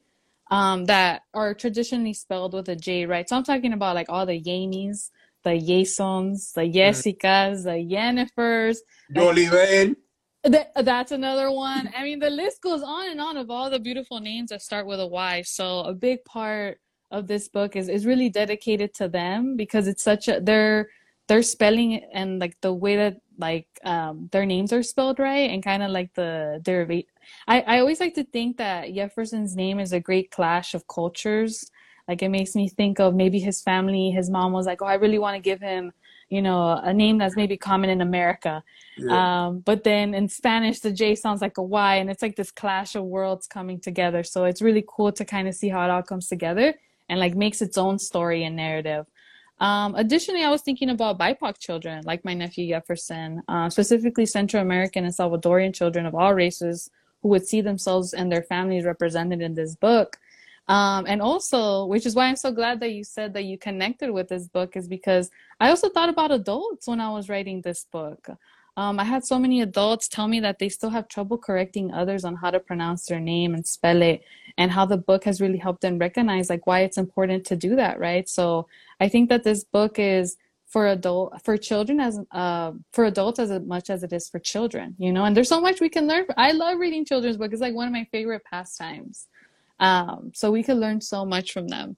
um, 0.51 0.85
that 0.85 1.21
are 1.33 1.53
traditionally 1.53 2.13
spelled 2.13 2.53
with 2.53 2.67
a 2.67 2.75
J, 2.75 3.05
right? 3.05 3.27
So 3.27 3.37
I'm 3.37 3.43
talking 3.43 3.71
about 3.71 3.95
like 3.95 4.09
all 4.09 4.25
the 4.25 4.41
Yamies, 4.41 5.11
the 5.45 5.51
Yasons, 5.51 6.51
the 6.53 6.63
Jessicas, 6.63 7.63
the 7.63 7.79
Yennifers. 7.95 8.79
Jolien. 9.15 9.95
that's 10.43 11.13
another 11.13 11.51
one. 11.51 11.89
I 11.95 12.03
mean, 12.03 12.19
the 12.19 12.29
list 12.29 12.61
goes 12.61 12.81
on 12.83 13.09
and 13.09 13.21
on 13.21 13.37
of 13.37 13.49
all 13.49 13.69
the 13.69 13.79
beautiful 13.79 14.19
names 14.19 14.49
that 14.49 14.61
start 14.61 14.85
with 14.85 14.99
a 14.99 15.07
Y. 15.07 15.43
So 15.43 15.81
a 15.81 15.93
big 15.93 16.25
part 16.25 16.79
of 17.11 17.27
this 17.27 17.47
book 17.47 17.75
is 17.75 17.87
is 17.87 18.05
really 18.05 18.29
dedicated 18.29 18.93
to 18.95 19.07
them 19.07 19.55
because 19.55 19.87
it's 19.87 20.03
such 20.03 20.27
a 20.27 20.41
their 20.41 20.89
their 21.29 21.43
spelling 21.43 22.03
and 22.11 22.39
like 22.39 22.59
the 22.61 22.73
way 22.73 22.95
that 22.97 23.21
like 23.37 23.67
um, 23.85 24.27
their 24.31 24.45
names 24.45 24.73
are 24.73 24.83
spelled 24.83 25.19
right 25.19 25.49
and 25.51 25.63
kind 25.63 25.83
of 25.83 25.91
like 25.91 26.13
the 26.15 26.59
derivate. 26.63 27.07
I, 27.47 27.61
I 27.61 27.79
always 27.79 27.99
like 27.99 28.15
to 28.15 28.23
think 28.25 28.57
that 28.57 28.93
Jefferson's 28.93 29.55
name 29.55 29.79
is 29.79 29.93
a 29.93 29.99
great 29.99 30.31
clash 30.31 30.73
of 30.73 30.87
cultures. 30.87 31.69
Like 32.07 32.23
it 32.23 32.29
makes 32.29 32.55
me 32.55 32.67
think 32.67 32.99
of 32.99 33.13
maybe 33.13 33.39
his 33.39 33.61
family, 33.61 34.09
his 34.09 34.29
mom 34.29 34.51
was 34.51 34.65
like, 34.65 34.81
oh, 34.81 34.87
I 34.87 34.95
really 34.95 35.19
want 35.19 35.35
to 35.35 35.39
give 35.39 35.61
him, 35.61 35.93
you 36.29 36.41
know, 36.41 36.79
a 36.83 36.91
name 36.91 37.19
that's 37.19 37.35
maybe 37.35 37.55
common 37.55 37.91
in 37.91 38.01
America. 38.01 38.63
Yeah. 38.97 39.45
Um, 39.45 39.59
but 39.59 39.83
then 39.83 40.15
in 40.15 40.27
Spanish, 40.27 40.79
the 40.79 40.91
J 40.91 41.13
sounds 41.13 41.41
like 41.41 41.59
a 41.59 41.63
Y 41.63 41.97
and 41.97 42.09
it's 42.09 42.23
like 42.23 42.35
this 42.37 42.51
clash 42.51 42.95
of 42.95 43.03
worlds 43.03 43.45
coming 43.45 43.79
together. 43.79 44.23
So 44.23 44.45
it's 44.45 44.63
really 44.63 44.83
cool 44.87 45.11
to 45.11 45.23
kind 45.23 45.47
of 45.47 45.53
see 45.53 45.69
how 45.69 45.83
it 45.85 45.91
all 45.91 46.01
comes 46.01 46.27
together 46.27 46.73
and 47.07 47.19
like 47.19 47.35
makes 47.35 47.61
its 47.61 47.77
own 47.77 47.99
story 47.99 48.43
and 48.43 48.55
narrative. 48.55 49.05
Um, 49.59 49.95
additionally, 49.95 50.43
I 50.43 50.49
was 50.49 50.61
thinking 50.61 50.89
about 50.89 51.19
BIPOC 51.19 51.57
children, 51.59 52.03
like 52.05 52.23
my 52.23 52.33
nephew 52.33 52.67
Jefferson, 52.69 53.41
uh, 53.47 53.69
specifically 53.69 54.25
Central 54.25 54.61
American 54.61 55.03
and 55.03 55.13
Salvadorian 55.13 55.73
children 55.73 56.05
of 56.05 56.15
all 56.15 56.33
races 56.33 56.89
who 57.21 57.29
would 57.29 57.45
see 57.45 57.61
themselves 57.61 58.13
and 58.13 58.31
their 58.31 58.43
families 58.43 58.85
represented 58.85 59.41
in 59.41 59.53
this 59.53 59.75
book. 59.75 60.17
Um, 60.69 61.05
and 61.07 61.21
also, 61.21 61.85
which 61.85 62.05
is 62.05 62.15
why 62.15 62.27
I'm 62.27 62.35
so 62.35 62.51
glad 62.51 62.79
that 62.81 62.91
you 62.91 63.03
said 63.03 63.33
that 63.33 63.45
you 63.45 63.57
connected 63.57 64.11
with 64.11 64.29
this 64.29 64.47
book, 64.47 64.77
is 64.77 64.87
because 64.87 65.31
I 65.59 65.69
also 65.69 65.89
thought 65.89 66.09
about 66.09 66.31
adults 66.31 66.87
when 66.87 67.01
I 67.01 67.09
was 67.09 67.27
writing 67.27 67.61
this 67.61 67.85
book. 67.91 68.29
Um, 68.79 68.97
I 68.97 69.03
had 69.03 69.25
so 69.25 69.37
many 69.37 69.59
adults 69.59 70.07
tell 70.07 70.29
me 70.29 70.39
that 70.39 70.57
they 70.57 70.69
still 70.69 70.89
have 70.89 71.09
trouble 71.09 71.37
correcting 71.37 71.93
others 71.93 72.23
on 72.23 72.37
how 72.37 72.49
to 72.49 72.61
pronounce 72.61 73.05
their 73.07 73.19
name 73.19 73.53
and 73.53 73.67
spell 73.67 74.01
it, 74.01 74.23
and 74.57 74.71
how 74.71 74.85
the 74.85 74.95
book 74.95 75.25
has 75.25 75.41
really 75.41 75.57
helped 75.57 75.81
them 75.81 75.97
recognize 75.97 76.49
like 76.49 76.65
why 76.65 76.79
it's 76.83 76.97
important 76.97 77.45
to 77.47 77.57
do 77.57 77.75
that, 77.75 77.99
right? 77.99 78.29
So 78.29 78.67
I 79.01 79.09
think 79.09 79.27
that 79.27 79.43
this 79.43 79.65
book 79.65 79.99
is 79.99 80.37
for 80.65 80.87
adult 80.87 81.41
for 81.43 81.57
children 81.57 81.99
as 81.99 82.21
uh 82.31 82.71
for 82.93 83.03
adults 83.03 83.39
as 83.39 83.51
much 83.75 83.89
as 83.89 84.01
it 84.01 84.13
is 84.13 84.29
for 84.29 84.39
children, 84.39 84.95
you 84.97 85.11
know. 85.11 85.25
And 85.25 85.35
there's 85.35 85.49
so 85.49 85.59
much 85.59 85.81
we 85.81 85.89
can 85.89 86.07
learn. 86.07 86.27
I 86.37 86.53
love 86.53 86.79
reading 86.79 87.03
children's 87.03 87.35
books. 87.35 87.51
It's 87.51 87.61
like 87.61 87.75
one 87.75 87.87
of 87.87 87.93
my 87.93 88.07
favorite 88.13 88.43
pastimes. 88.49 89.27
Um, 89.81 90.31
so 90.33 90.51
we 90.51 90.63
can 90.63 90.79
learn 90.79 91.01
so 91.01 91.25
much 91.25 91.51
from 91.51 91.67
them. 91.67 91.97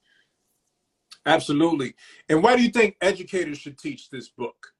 Absolutely. 1.26 1.94
And 2.28 2.42
why 2.42 2.56
do 2.56 2.62
you 2.64 2.70
think 2.70 2.96
educators 3.00 3.58
should 3.58 3.78
teach 3.78 4.10
this 4.10 4.28
book? 4.30 4.72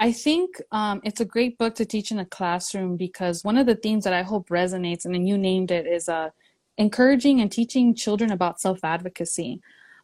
I 0.00 0.12
think 0.12 0.60
um, 0.72 1.00
it's 1.04 1.20
a 1.20 1.24
great 1.24 1.56
book 1.56 1.74
to 1.76 1.84
teach 1.84 2.10
in 2.10 2.18
a 2.18 2.24
classroom 2.24 2.96
because 2.96 3.44
one 3.44 3.56
of 3.56 3.66
the 3.66 3.76
themes 3.76 4.04
that 4.04 4.12
I 4.12 4.22
hope 4.22 4.48
resonates, 4.48 5.04
and 5.04 5.14
then 5.14 5.26
you 5.26 5.38
named 5.38 5.70
it, 5.70 5.86
is 5.86 6.08
uh, 6.08 6.30
encouraging 6.78 7.40
and 7.40 7.50
teaching 7.50 7.94
children 7.94 8.32
about 8.32 8.60
self 8.60 8.82
advocacy. 8.82 9.60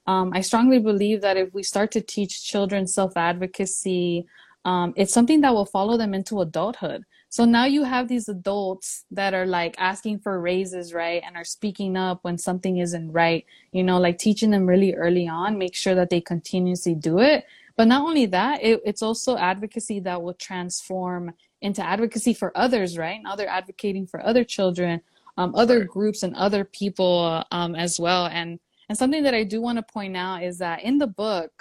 Um, 0.06 0.32
I 0.34 0.40
strongly 0.40 0.78
believe 0.78 1.20
that 1.22 1.36
if 1.36 1.52
we 1.52 1.62
start 1.62 1.90
to 1.92 2.00
teach 2.00 2.44
children 2.44 2.86
self 2.86 3.16
advocacy, 3.16 4.26
um, 4.64 4.94
it's 4.96 5.12
something 5.12 5.40
that 5.40 5.54
will 5.54 5.66
follow 5.66 5.96
them 5.96 6.14
into 6.14 6.40
adulthood. 6.40 7.04
So 7.28 7.44
now 7.44 7.64
you 7.64 7.84
have 7.84 8.08
these 8.08 8.28
adults 8.28 9.04
that 9.12 9.34
are 9.34 9.46
like 9.46 9.76
asking 9.78 10.18
for 10.18 10.40
raises, 10.40 10.92
right? 10.92 11.22
And 11.24 11.36
are 11.36 11.44
speaking 11.44 11.96
up 11.96 12.18
when 12.22 12.38
something 12.38 12.78
isn't 12.78 13.12
right, 13.12 13.46
you 13.72 13.84
know, 13.84 13.98
like 13.98 14.18
teaching 14.18 14.50
them 14.50 14.66
really 14.66 14.94
early 14.94 15.28
on, 15.28 15.56
make 15.56 15.76
sure 15.76 15.94
that 15.94 16.10
they 16.10 16.20
continuously 16.20 16.94
do 16.94 17.20
it 17.20 17.44
but 17.80 17.88
not 17.88 18.06
only 18.06 18.26
that, 18.26 18.62
it, 18.62 18.82
it's 18.84 19.00
also 19.00 19.38
advocacy 19.38 20.00
that 20.00 20.20
will 20.20 20.34
transform 20.34 21.32
into 21.62 21.82
advocacy 21.82 22.34
for 22.34 22.54
others, 22.54 22.98
right? 22.98 23.22
Now 23.24 23.36
they're 23.36 23.48
advocating 23.48 24.06
for 24.06 24.22
other 24.22 24.44
children, 24.44 25.00
um, 25.38 25.54
other 25.54 25.84
groups, 25.84 26.22
and 26.22 26.36
other 26.36 26.62
people 26.62 27.42
um, 27.50 27.74
as 27.74 27.98
well. 27.98 28.26
And 28.26 28.60
and 28.90 28.98
something 28.98 29.22
that 29.22 29.32
I 29.32 29.44
do 29.44 29.62
want 29.62 29.78
to 29.78 29.82
point 29.82 30.14
out 30.14 30.42
is 30.42 30.58
that 30.58 30.82
in 30.82 30.98
the 30.98 31.06
book, 31.06 31.52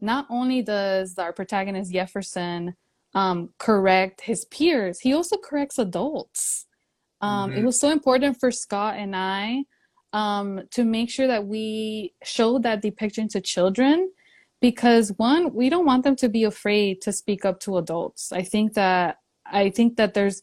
not 0.00 0.26
only 0.28 0.60
does 0.60 1.16
our 1.18 1.32
protagonist 1.32 1.92
Jefferson 1.92 2.74
um, 3.14 3.50
correct 3.58 4.22
his 4.22 4.46
peers, 4.46 4.98
he 4.98 5.14
also 5.14 5.36
corrects 5.36 5.78
adults. 5.78 6.66
Um, 7.20 7.50
mm-hmm. 7.50 7.60
It 7.60 7.64
was 7.64 7.78
so 7.78 7.92
important 7.92 8.40
for 8.40 8.50
Scott 8.50 8.96
and 8.96 9.14
I 9.14 9.66
um, 10.12 10.62
to 10.72 10.82
make 10.82 11.10
sure 11.10 11.28
that 11.28 11.46
we 11.46 12.12
show 12.24 12.58
that 12.58 12.82
depiction 12.82 13.28
to 13.28 13.40
children 13.40 14.10
because 14.60 15.12
one 15.16 15.52
we 15.54 15.68
don't 15.68 15.86
want 15.86 16.04
them 16.04 16.16
to 16.16 16.28
be 16.28 16.44
afraid 16.44 17.00
to 17.02 17.12
speak 17.12 17.44
up 17.44 17.60
to 17.60 17.78
adults. 17.78 18.32
I 18.32 18.42
think 18.42 18.74
that 18.74 19.18
i 19.52 19.70
think 19.70 19.96
that 19.96 20.14
there's 20.14 20.42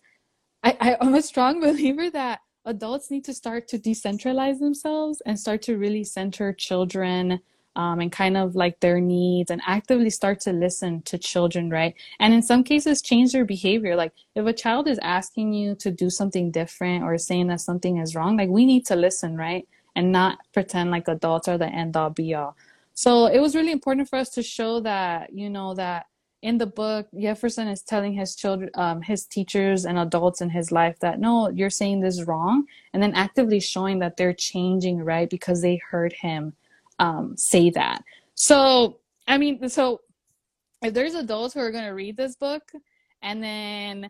I, 0.64 0.98
i'm 1.00 1.16
a 1.16 1.22
strong 1.22 1.60
believer 1.68 2.10
that 2.12 2.42
adults 2.66 3.10
need 3.10 3.24
to 3.26 3.34
start 3.34 3.68
to 3.70 3.80
decentralize 3.80 4.60
themselves 4.60 5.22
and 5.26 5.40
start 5.40 5.62
to 5.64 5.78
really 5.78 6.04
center 6.04 6.52
children 6.52 7.40
um, 7.78 8.00
and 8.00 8.12
kind 8.12 8.36
of 8.36 8.56
like 8.56 8.80
their 8.80 9.00
needs 9.00 9.52
and 9.52 9.62
actively 9.66 10.10
start 10.10 10.40
to 10.42 10.52
listen 10.52 11.04
to 11.04 11.18
children 11.18 11.70
right? 11.70 11.94
And 12.20 12.34
in 12.34 12.42
some 12.42 12.64
cases 12.64 13.04
change 13.04 13.32
their 13.32 13.46
behavior. 13.46 13.96
Like 13.96 14.14
if 14.36 14.46
a 14.48 14.52
child 14.52 14.88
is 14.88 15.00
asking 15.04 15.54
you 15.54 15.76
to 15.76 15.92
do 15.92 16.10
something 16.10 16.50
different 16.50 17.04
or 17.04 17.18
saying 17.20 17.48
that 17.48 17.62
something 17.62 17.98
is 17.98 18.16
wrong 18.16 18.36
like 18.36 18.50
we 18.50 18.66
need 18.66 18.86
to 18.88 18.96
listen 18.96 19.38
right? 19.38 19.68
And 19.96 20.12
not 20.12 20.40
pretend 20.54 20.92
like 20.92 21.08
adults 21.08 21.48
are 21.48 21.58
the 21.58 21.68
end 21.68 21.96
all 21.96 22.10
be 22.10 22.34
all 22.34 22.58
so 22.98 23.28
it 23.28 23.40
was 23.40 23.56
really 23.56 23.72
important 23.72 24.10
for 24.10 24.16
us 24.16 24.30
to 24.32 24.42
show 24.42 24.80
that, 24.80 25.32
you 25.32 25.52
know, 25.52 25.76
that 25.76 26.08
in 26.42 26.58
the 26.58 26.66
book, 26.66 27.08
Jefferson 27.16 27.68
is 27.68 27.84
telling 27.84 28.12
his 28.12 28.36
children, 28.36 28.72
um, 28.74 29.04
his 29.04 29.28
teachers 29.28 29.86
and 29.86 30.00
adults 30.00 30.42
in 30.42 30.50
his 30.50 30.72
life 30.72 30.98
that 31.02 31.20
no, 31.20 31.48
you're 31.50 31.70
saying 31.70 32.00
this 32.00 32.24
wrong, 32.24 32.66
and 32.96 33.04
then 33.04 33.14
actively 33.14 33.60
showing 33.60 34.00
that 34.00 34.18
they're 34.18 34.34
changing 34.34 34.98
right 34.98 35.30
because 35.30 35.62
they 35.62 35.76
heard 35.76 36.12
him 36.12 36.54
um, 36.98 37.38
say 37.38 37.70
that. 37.70 38.04
So 38.34 38.98
I 39.28 39.38
mean, 39.38 39.70
so 39.70 40.02
if 40.82 40.92
there's 40.96 41.14
adults 41.14 41.54
who 41.54 41.60
are 41.60 41.72
going 41.72 41.86
to 41.86 41.92
read 41.92 42.18
this 42.18 42.36
book 42.36 42.64
and 43.22 43.44
then 43.44 44.10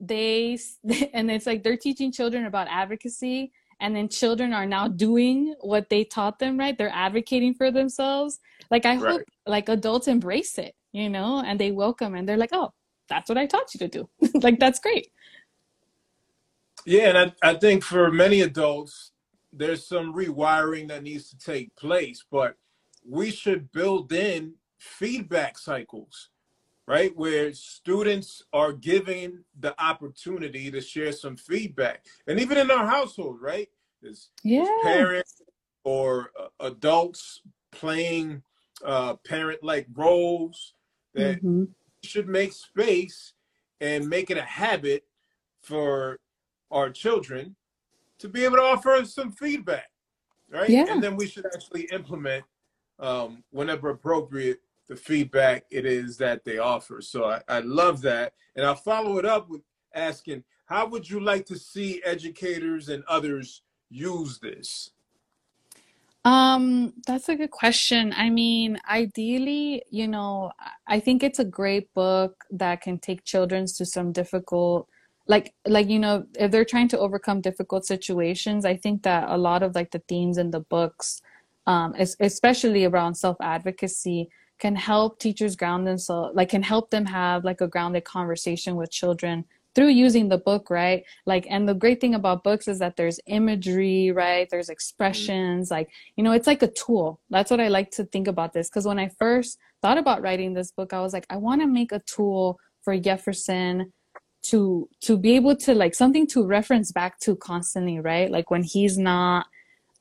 they 0.00 0.58
and 1.12 1.30
it's 1.30 1.44
like 1.44 1.62
they're 1.62 1.76
teaching 1.76 2.10
children 2.10 2.46
about 2.46 2.68
advocacy 2.70 3.52
and 3.80 3.94
then 3.94 4.08
children 4.08 4.52
are 4.52 4.66
now 4.66 4.88
doing 4.88 5.54
what 5.60 5.88
they 5.88 6.04
taught 6.04 6.38
them 6.38 6.58
right? 6.58 6.76
They're 6.76 6.90
advocating 6.92 7.54
for 7.54 7.70
themselves. 7.70 8.38
Like 8.70 8.86
i 8.86 8.96
right. 8.96 9.12
hope 9.12 9.22
like 9.46 9.68
adults 9.68 10.08
embrace 10.08 10.58
it 10.58 10.74
you 10.92 11.10
know 11.10 11.42
and 11.44 11.60
they 11.60 11.70
welcome 11.70 12.14
and 12.14 12.26
they're 12.26 12.38
like 12.38 12.52
oh 12.52 12.72
that's 13.08 13.28
what 13.28 13.36
i 13.36 13.46
taught 13.46 13.72
you 13.74 13.78
to 13.78 13.88
do. 13.88 14.08
Like 14.42 14.58
that's 14.58 14.80
great. 14.80 15.08
Yeah 16.86 17.08
and 17.08 17.18
I, 17.18 17.50
I 17.50 17.54
think 17.54 17.84
for 17.84 18.10
many 18.10 18.40
adults 18.40 19.12
there's 19.52 19.86
some 19.86 20.14
rewiring 20.14 20.88
that 20.88 21.02
needs 21.02 21.30
to 21.30 21.38
take 21.38 21.74
place 21.76 22.24
but 22.30 22.56
we 23.08 23.30
should 23.30 23.70
build 23.72 24.12
in 24.12 24.54
feedback 24.78 25.58
cycles 25.58 26.30
right? 26.86 27.16
Where 27.16 27.52
students 27.52 28.42
are 28.52 28.72
given 28.72 29.44
the 29.58 29.80
opportunity 29.82 30.70
to 30.70 30.80
share 30.80 31.12
some 31.12 31.36
feedback. 31.36 32.04
And 32.26 32.38
even 32.38 32.58
in 32.58 32.70
our 32.70 32.86
household, 32.86 33.40
right? 33.40 33.68
As, 34.08 34.28
yeah. 34.42 34.62
as 34.62 34.68
parents 34.82 35.42
or 35.84 36.30
uh, 36.38 36.48
adults 36.60 37.40
playing 37.72 38.42
uh, 38.84 39.14
parent 39.26 39.62
like 39.62 39.86
roles 39.94 40.74
that 41.14 41.38
mm-hmm. 41.38 41.64
should 42.02 42.28
make 42.28 42.52
space 42.52 43.32
and 43.80 44.08
make 44.08 44.30
it 44.30 44.36
a 44.36 44.42
habit 44.42 45.04
for 45.62 46.18
our 46.70 46.90
children 46.90 47.56
to 48.18 48.28
be 48.28 48.44
able 48.44 48.56
to 48.56 48.62
offer 48.62 49.04
some 49.04 49.32
feedback, 49.32 49.88
right? 50.50 50.68
Yeah. 50.68 50.86
And 50.88 51.02
then 51.02 51.16
we 51.16 51.26
should 51.26 51.46
actually 51.46 51.88
implement 51.92 52.44
um, 52.98 53.42
whenever 53.50 53.90
appropriate 53.90 54.60
the 54.88 54.96
feedback 54.96 55.64
it 55.70 55.86
is 55.86 56.16
that 56.18 56.44
they 56.44 56.58
offer. 56.58 57.00
So 57.00 57.24
I, 57.24 57.40
I 57.48 57.60
love 57.60 58.02
that. 58.02 58.34
And 58.56 58.64
I'll 58.64 58.74
follow 58.74 59.18
it 59.18 59.24
up 59.24 59.48
with 59.48 59.62
asking, 59.94 60.44
how 60.66 60.86
would 60.86 61.08
you 61.08 61.20
like 61.20 61.46
to 61.46 61.58
see 61.58 62.02
educators 62.04 62.88
and 62.88 63.04
others 63.08 63.62
use 63.90 64.38
this? 64.38 64.90
Um, 66.24 66.94
that's 67.06 67.28
a 67.28 67.36
good 67.36 67.50
question. 67.50 68.14
I 68.16 68.30
mean, 68.30 68.78
ideally, 68.88 69.82
you 69.90 70.08
know, 70.08 70.52
I 70.86 70.98
think 71.00 71.22
it's 71.22 71.38
a 71.38 71.44
great 71.44 71.92
book 71.92 72.44
that 72.50 72.80
can 72.80 72.98
take 72.98 73.24
children 73.24 73.66
to 73.66 73.84
some 73.84 74.12
difficult 74.12 74.88
like 75.26 75.54
like 75.66 75.88
you 75.88 75.98
know, 75.98 76.26
if 76.38 76.50
they're 76.50 76.66
trying 76.66 76.88
to 76.88 76.98
overcome 76.98 77.40
difficult 77.40 77.86
situations, 77.86 78.66
I 78.66 78.76
think 78.76 79.02
that 79.04 79.28
a 79.28 79.38
lot 79.38 79.62
of 79.62 79.74
like 79.74 79.90
the 79.90 80.02
themes 80.06 80.38
in 80.38 80.50
the 80.50 80.60
books 80.60 81.22
um 81.66 81.94
especially 82.20 82.84
around 82.84 83.14
self-advocacy 83.14 84.28
can 84.58 84.76
help 84.76 85.18
teachers 85.18 85.56
ground 85.56 85.86
themselves 85.86 86.34
like 86.34 86.48
can 86.48 86.62
help 86.62 86.90
them 86.90 87.06
have 87.06 87.44
like 87.44 87.60
a 87.60 87.68
grounded 87.68 88.04
conversation 88.04 88.76
with 88.76 88.90
children 88.90 89.44
through 89.74 89.88
using 89.88 90.28
the 90.28 90.38
book 90.38 90.70
right? 90.70 91.02
Like 91.26 91.46
and 91.50 91.68
the 91.68 91.74
great 91.74 92.00
thing 92.00 92.14
about 92.14 92.44
books 92.44 92.68
is 92.68 92.78
that 92.78 92.96
there's 92.96 93.18
imagery 93.26 94.12
right? 94.12 94.48
There's 94.48 94.68
expressions 94.68 95.70
like 95.70 95.90
you 96.16 96.24
know 96.24 96.32
it's 96.32 96.46
like 96.46 96.62
a 96.62 96.68
tool. 96.68 97.20
That's 97.30 97.50
what 97.50 97.60
i 97.60 97.68
like 97.68 97.90
to 97.92 98.04
think 98.04 98.28
about 98.28 98.52
this 98.52 98.68
because 98.68 98.86
when 98.86 98.98
i 98.98 99.08
first 99.08 99.58
thought 99.82 99.98
about 99.98 100.22
writing 100.22 100.54
this 100.54 100.70
book 100.70 100.92
i 100.92 101.00
was 101.00 101.12
like 101.12 101.26
i 101.28 101.36
want 101.36 101.60
to 101.60 101.66
make 101.66 101.92
a 101.92 102.00
tool 102.06 102.58
for 102.82 102.96
jefferson 102.98 103.92
to 104.44 104.88
to 105.00 105.16
be 105.16 105.34
able 105.34 105.56
to 105.56 105.74
like 105.74 105.94
something 105.94 106.26
to 106.26 106.46
reference 106.46 106.92
back 106.92 107.18
to 107.20 107.34
constantly 107.34 107.98
right? 107.98 108.30
Like 108.30 108.50
when 108.50 108.62
he's 108.62 108.98
not 108.98 109.46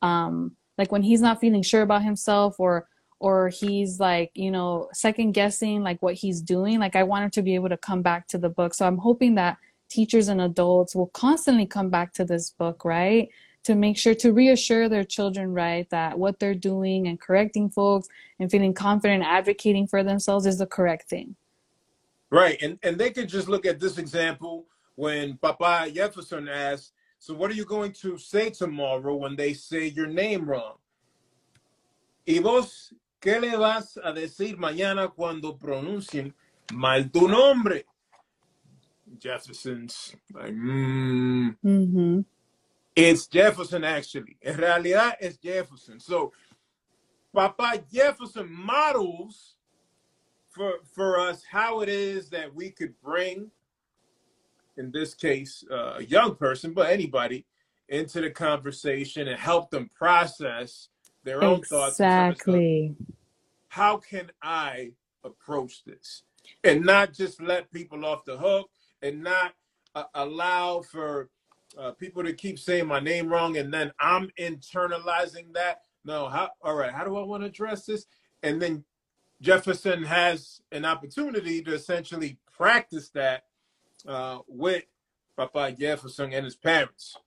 um 0.01 0.55
like 0.77 0.91
when 0.91 1.03
he's 1.03 1.22
not 1.22 1.39
feeling 1.39 1.63
sure 1.63 1.81
about 1.81 2.03
himself 2.03 2.60
or 2.60 2.88
or 3.24 3.48
he's 3.48 4.01
like 4.01 4.30
you 4.36 4.51
know 4.51 4.89
second 4.92 5.32
guessing 5.32 5.82
like 5.82 6.00
what 6.01 6.13
he's 6.13 6.42
doing 6.42 6.77
like 6.77 6.94
i 6.94 7.03
want 7.03 7.24
him 7.24 7.32
to 7.32 7.42
be 7.42 7.56
able 7.56 7.70
to 7.70 7.77
come 7.77 8.01
back 8.01 8.27
to 8.27 8.38
the 8.38 8.50
book. 8.50 8.74
So 8.74 8.86
i'm 8.86 8.98
hoping 8.98 9.36
that 9.36 9.58
teachers 9.89 10.27
and 10.27 10.42
adults 10.42 10.94
will 10.94 11.08
constantly 11.08 11.65
come 11.65 11.89
back 11.89 12.13
to 12.13 12.25
this 12.25 12.51
book 12.51 12.84
right? 12.84 13.30
To 13.63 13.75
make 13.75 13.98
sure 13.98 14.13
to 14.15 14.34
reassure 14.34 14.89
their 14.89 15.06
children 15.06 15.53
right 15.53 15.89
that 15.89 16.20
what 16.20 16.38
they're 16.38 16.53
doing 16.53 17.08
and 17.08 17.18
correcting 17.18 17.70
folks 17.70 18.10
and 18.39 18.51
feeling 18.51 18.74
confident 18.74 19.24
advocating 19.24 19.88
for 19.88 20.03
themselves 20.03 20.46
is 20.46 20.58
the 20.58 20.68
correct 20.68 21.08
thing. 21.10 21.38
Right 22.30 22.62
and 22.62 22.77
and 22.84 22.98
they 22.98 23.12
can 23.12 23.27
just 23.27 23.48
look 23.48 23.65
at 23.65 23.80
this 23.80 23.98
example 23.98 24.65
when 24.96 25.38
papa 25.38 25.89
jefferson 25.92 26.50
asked 26.50 26.92
so 27.20 27.34
what 27.34 27.50
are 27.50 27.56
you 27.62 27.63
going 27.63 27.94
to 28.03 28.18
say 28.18 28.50
tomorrow 28.50 29.15
when 29.15 29.38
they 29.38 29.53
say 29.53 29.88
your 29.88 30.08
name 30.08 30.44
wrong? 30.46 30.75
Y 32.27 32.39
vos 32.39 32.94
¿Qué 33.24 33.39
le 33.39 33.56
vas 33.56 33.98
a 34.03 34.12
decir 34.12 34.58
mañana 34.58 35.08
cuando 35.08 35.56
pronuncien 35.56 36.34
mal 36.74 37.10
tu 37.10 37.30
nombre? 37.30 37.86
Jefferson's 39.18 40.13
like, 40.34 40.51
mm. 40.53 41.56
mm-hmm. 41.63 42.20
It's 42.94 43.27
Jefferson, 43.27 43.86
actually. 43.86 44.36
En 44.42 44.58
realidad, 44.58 45.13
es 45.22 45.38
Jefferson. 45.42 46.01
So, 46.01 46.34
Papa 47.34 47.82
Jefferson 47.89 48.51
models 48.51 49.56
for, 50.50 50.80
for 50.94 51.18
us 51.18 51.44
how 51.50 51.80
it 51.80 51.88
is 51.88 52.30
that 52.32 52.54
we 52.54 52.71
could 52.71 52.93
bring, 53.02 53.50
in 54.76 54.91
this 54.91 55.13
case, 55.13 55.63
uh, 55.71 55.95
a 56.00 56.04
young 56.04 56.36
person, 56.36 56.74
but 56.74 56.91
anybody, 56.91 57.45
into 57.88 58.19
the 58.19 58.32
conversation 58.32 59.30
and 59.30 59.39
help 59.39 59.71
them 59.71 59.89
process 59.95 60.89
their 61.24 61.43
own 61.43 61.60
exactly. 61.60 61.78
thoughts. 61.78 61.93
Exactly. 61.93 62.95
How 63.73 63.97
can 63.97 64.29
I 64.43 64.91
approach 65.23 65.83
this? 65.83 66.21
And 66.63 66.86
not 66.86 67.12
just 67.12 67.41
let 67.41 67.71
people 67.71 68.05
off 68.05 68.23
the 68.23 68.38
hook 68.38 68.69
and 69.01 69.23
not 69.23 69.55
uh, 69.95 70.03
allow 70.13 70.81
for 70.81 71.31
uh, 71.75 71.89
people 71.93 72.23
to 72.23 72.33
keep 72.33 72.59
saying 72.59 72.86
my 72.86 72.99
name 72.99 73.29
wrong 73.29 73.57
and 73.57 73.73
then 73.73 73.91
I'm 73.99 74.29
internalizing 74.39 75.53
that. 75.55 75.79
No, 76.05 76.27
how, 76.27 76.51
all 76.62 76.75
right, 76.75 76.93
how 76.93 77.03
do 77.03 77.17
I 77.17 77.23
want 77.23 77.41
to 77.41 77.47
address 77.47 77.88
this? 77.88 78.05
And 78.43 78.62
then 78.62 78.83
Jefferson 79.41 80.03
has 80.03 80.62
an 80.71 80.86
opportunity 80.86 81.63
to 81.63 81.73
essentially 81.73 82.38
practice 82.55 83.09
that 83.15 83.45
uh, 84.07 84.38
with 84.47 84.83
Papa 85.36 85.71
Jefferson 85.71 86.31
and 86.31 86.45
his 86.45 86.55
parents. 86.55 87.17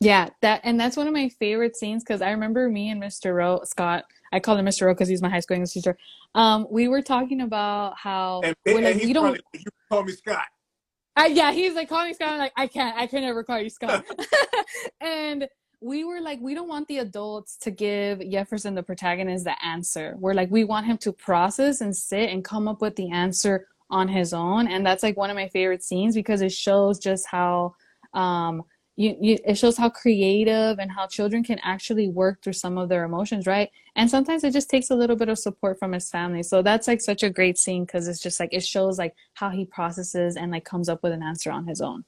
Yeah, 0.00 0.28
that 0.42 0.60
and 0.62 0.78
that's 0.78 0.96
one 0.96 1.08
of 1.08 1.12
my 1.12 1.28
favorite 1.28 1.76
scenes 1.76 2.04
because 2.04 2.22
I 2.22 2.30
remember 2.30 2.68
me 2.68 2.90
and 2.90 3.02
Mr. 3.02 3.34
Rowe, 3.34 3.60
Scott. 3.64 4.04
I 4.32 4.38
call 4.38 4.56
him 4.56 4.66
Mr. 4.66 4.86
Rowe 4.86 4.94
because 4.94 5.08
he's 5.08 5.22
my 5.22 5.28
high 5.28 5.40
school 5.40 5.56
English 5.56 5.72
teacher. 5.72 5.98
Um, 6.34 6.66
we 6.70 6.86
were 6.86 7.02
talking 7.02 7.40
about 7.40 7.96
how 7.96 8.42
and, 8.44 8.54
and 8.66 8.84
like, 8.84 9.02
you 9.02 9.12
don't 9.12 9.40
you 9.54 9.64
call 9.90 10.04
me 10.04 10.12
Scott. 10.12 10.46
Uh, 11.16 11.24
yeah, 11.24 11.50
he's 11.50 11.74
like 11.74 11.88
call 11.88 12.06
me 12.06 12.12
Scott. 12.12 12.32
I'm 12.32 12.38
like 12.38 12.52
I 12.56 12.68
can't, 12.68 12.96
I 12.96 13.08
can 13.08 13.22
never 13.22 13.42
call 13.42 13.60
you 13.60 13.70
Scott. 13.70 14.04
and 15.00 15.48
we 15.80 16.04
were 16.04 16.20
like, 16.20 16.40
we 16.40 16.54
don't 16.54 16.68
want 16.68 16.86
the 16.88 16.98
adults 16.98 17.56
to 17.58 17.70
give 17.70 18.20
Jefferson 18.30 18.74
the 18.74 18.82
protagonist 18.82 19.44
the 19.44 19.64
answer. 19.64 20.14
We're 20.18 20.34
like, 20.34 20.50
we 20.50 20.64
want 20.64 20.86
him 20.86 20.98
to 20.98 21.12
process 21.12 21.80
and 21.80 21.94
sit 21.94 22.30
and 22.30 22.44
come 22.44 22.68
up 22.68 22.80
with 22.80 22.96
the 22.96 23.10
answer 23.10 23.66
on 23.90 24.08
his 24.08 24.32
own. 24.32 24.68
And 24.68 24.84
that's 24.84 25.02
like 25.02 25.16
one 25.16 25.30
of 25.30 25.36
my 25.36 25.48
favorite 25.48 25.82
scenes 25.82 26.14
because 26.14 26.40
it 26.40 26.52
shows 26.52 26.98
just 26.98 27.26
how 27.26 27.74
um 28.14 28.62
you, 28.98 29.16
you, 29.20 29.38
it 29.44 29.56
shows 29.56 29.76
how 29.76 29.88
creative 29.88 30.80
and 30.80 30.90
how 30.90 31.06
children 31.06 31.44
can 31.44 31.60
actually 31.62 32.08
work 32.08 32.42
through 32.42 32.54
some 32.54 32.76
of 32.76 32.88
their 32.88 33.04
emotions 33.04 33.46
right? 33.46 33.70
And 33.94 34.10
sometimes 34.10 34.42
it 34.42 34.52
just 34.52 34.68
takes 34.68 34.90
a 34.90 34.96
little 34.96 35.14
bit 35.14 35.28
of 35.28 35.38
support 35.38 35.78
from 35.78 35.92
his 35.92 36.10
family. 36.10 36.42
So 36.42 36.62
that's 36.62 36.88
like 36.88 37.00
such 37.00 37.22
a 37.22 37.30
great 37.30 37.58
scene 37.58 37.84
because 37.84 38.08
it's 38.08 38.20
just 38.20 38.40
like 38.40 38.52
it 38.52 38.64
shows 38.64 38.98
like 38.98 39.14
how 39.34 39.50
he 39.50 39.64
processes 39.64 40.36
and 40.36 40.50
like 40.50 40.64
comes 40.64 40.88
up 40.88 41.04
with 41.04 41.12
an 41.12 41.22
answer 41.22 41.52
on 41.52 41.64
his 41.64 41.80
own. 41.80 42.04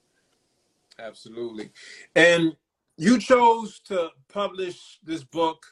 Absolutely. 0.98 1.70
And 2.16 2.56
you 2.96 3.20
chose 3.20 3.78
to 3.84 4.08
publish 4.28 4.98
this 5.04 5.22
book 5.22 5.64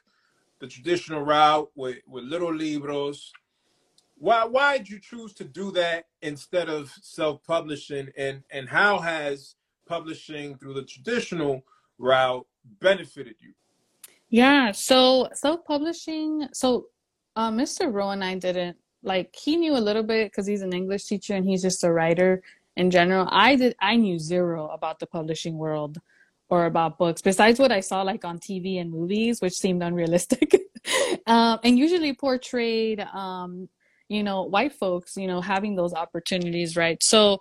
the 0.61 0.69
traditional 0.69 1.23
route 1.23 1.69
with, 1.75 1.99
with 2.07 2.25
little 2.25 2.55
libros. 2.55 3.33
Why 4.17 4.45
why 4.45 4.79
did 4.79 4.89
you 4.89 5.01
choose 5.01 5.35
to 5.35 5.45
do 5.45 5.73
that 5.73 6.07
instead 6.23 6.69
of 6.69 6.93
self-publishing? 7.03 8.11
And 8.17 8.45
and 8.51 8.69
how 8.69 8.99
has 8.99 9.57
publishing 9.89 10.57
through 10.59 10.75
the 10.75 10.85
traditional 10.85 11.65
route 11.99 12.47
benefited 12.81 13.37
you? 13.41 13.53
Yeah, 14.31 14.73
so 14.73 15.29
self 15.33 15.65
publishing. 15.65 16.49
So 16.53 16.89
uh, 17.35 17.51
Mr. 17.51 17.93
Rowe 17.93 18.11
and 18.11 18.23
I 18.23 18.35
didn't 18.35 18.77
like. 19.03 19.35
He 19.35 19.57
knew 19.57 19.77
a 19.77 19.79
little 19.79 20.03
bit 20.03 20.31
because 20.31 20.47
he's 20.47 20.63
an 20.63 20.73
English 20.73 21.05
teacher 21.05 21.35
and 21.35 21.49
he's 21.49 21.63
just 21.63 21.85
a 21.85 21.93
writer 21.93 22.43
in 22.77 22.91
general. 22.91 23.27
I 23.31 23.57
did. 23.57 23.75
I 23.81 23.97
knew 23.97 24.19
zero 24.19 24.69
about 24.69 24.99
the 24.99 25.07
publishing 25.07 25.57
world 25.57 25.99
or 26.51 26.67
about 26.67 26.99
books 26.99 27.21
besides 27.21 27.59
what 27.59 27.73
I 27.73 27.81
saw 27.81 28.03
like 28.03 28.25
on 28.25 28.39
TV 28.39 28.81
and 28.81 28.91
movies, 28.91 29.41
which 29.41 29.55
seemed 29.55 29.83
unrealistic, 29.83 30.55
um, 31.27 31.59
and 31.65 31.79
usually 31.79 32.13
portrayed, 32.15 33.01
um, 33.01 33.69
you 34.09 34.23
know, 34.23 34.43
white 34.45 34.73
folks, 34.73 35.17
you 35.17 35.27
know, 35.27 35.41
having 35.41 35.75
those 35.75 35.93
opportunities, 35.93 36.77
right? 36.77 37.03
So 37.03 37.41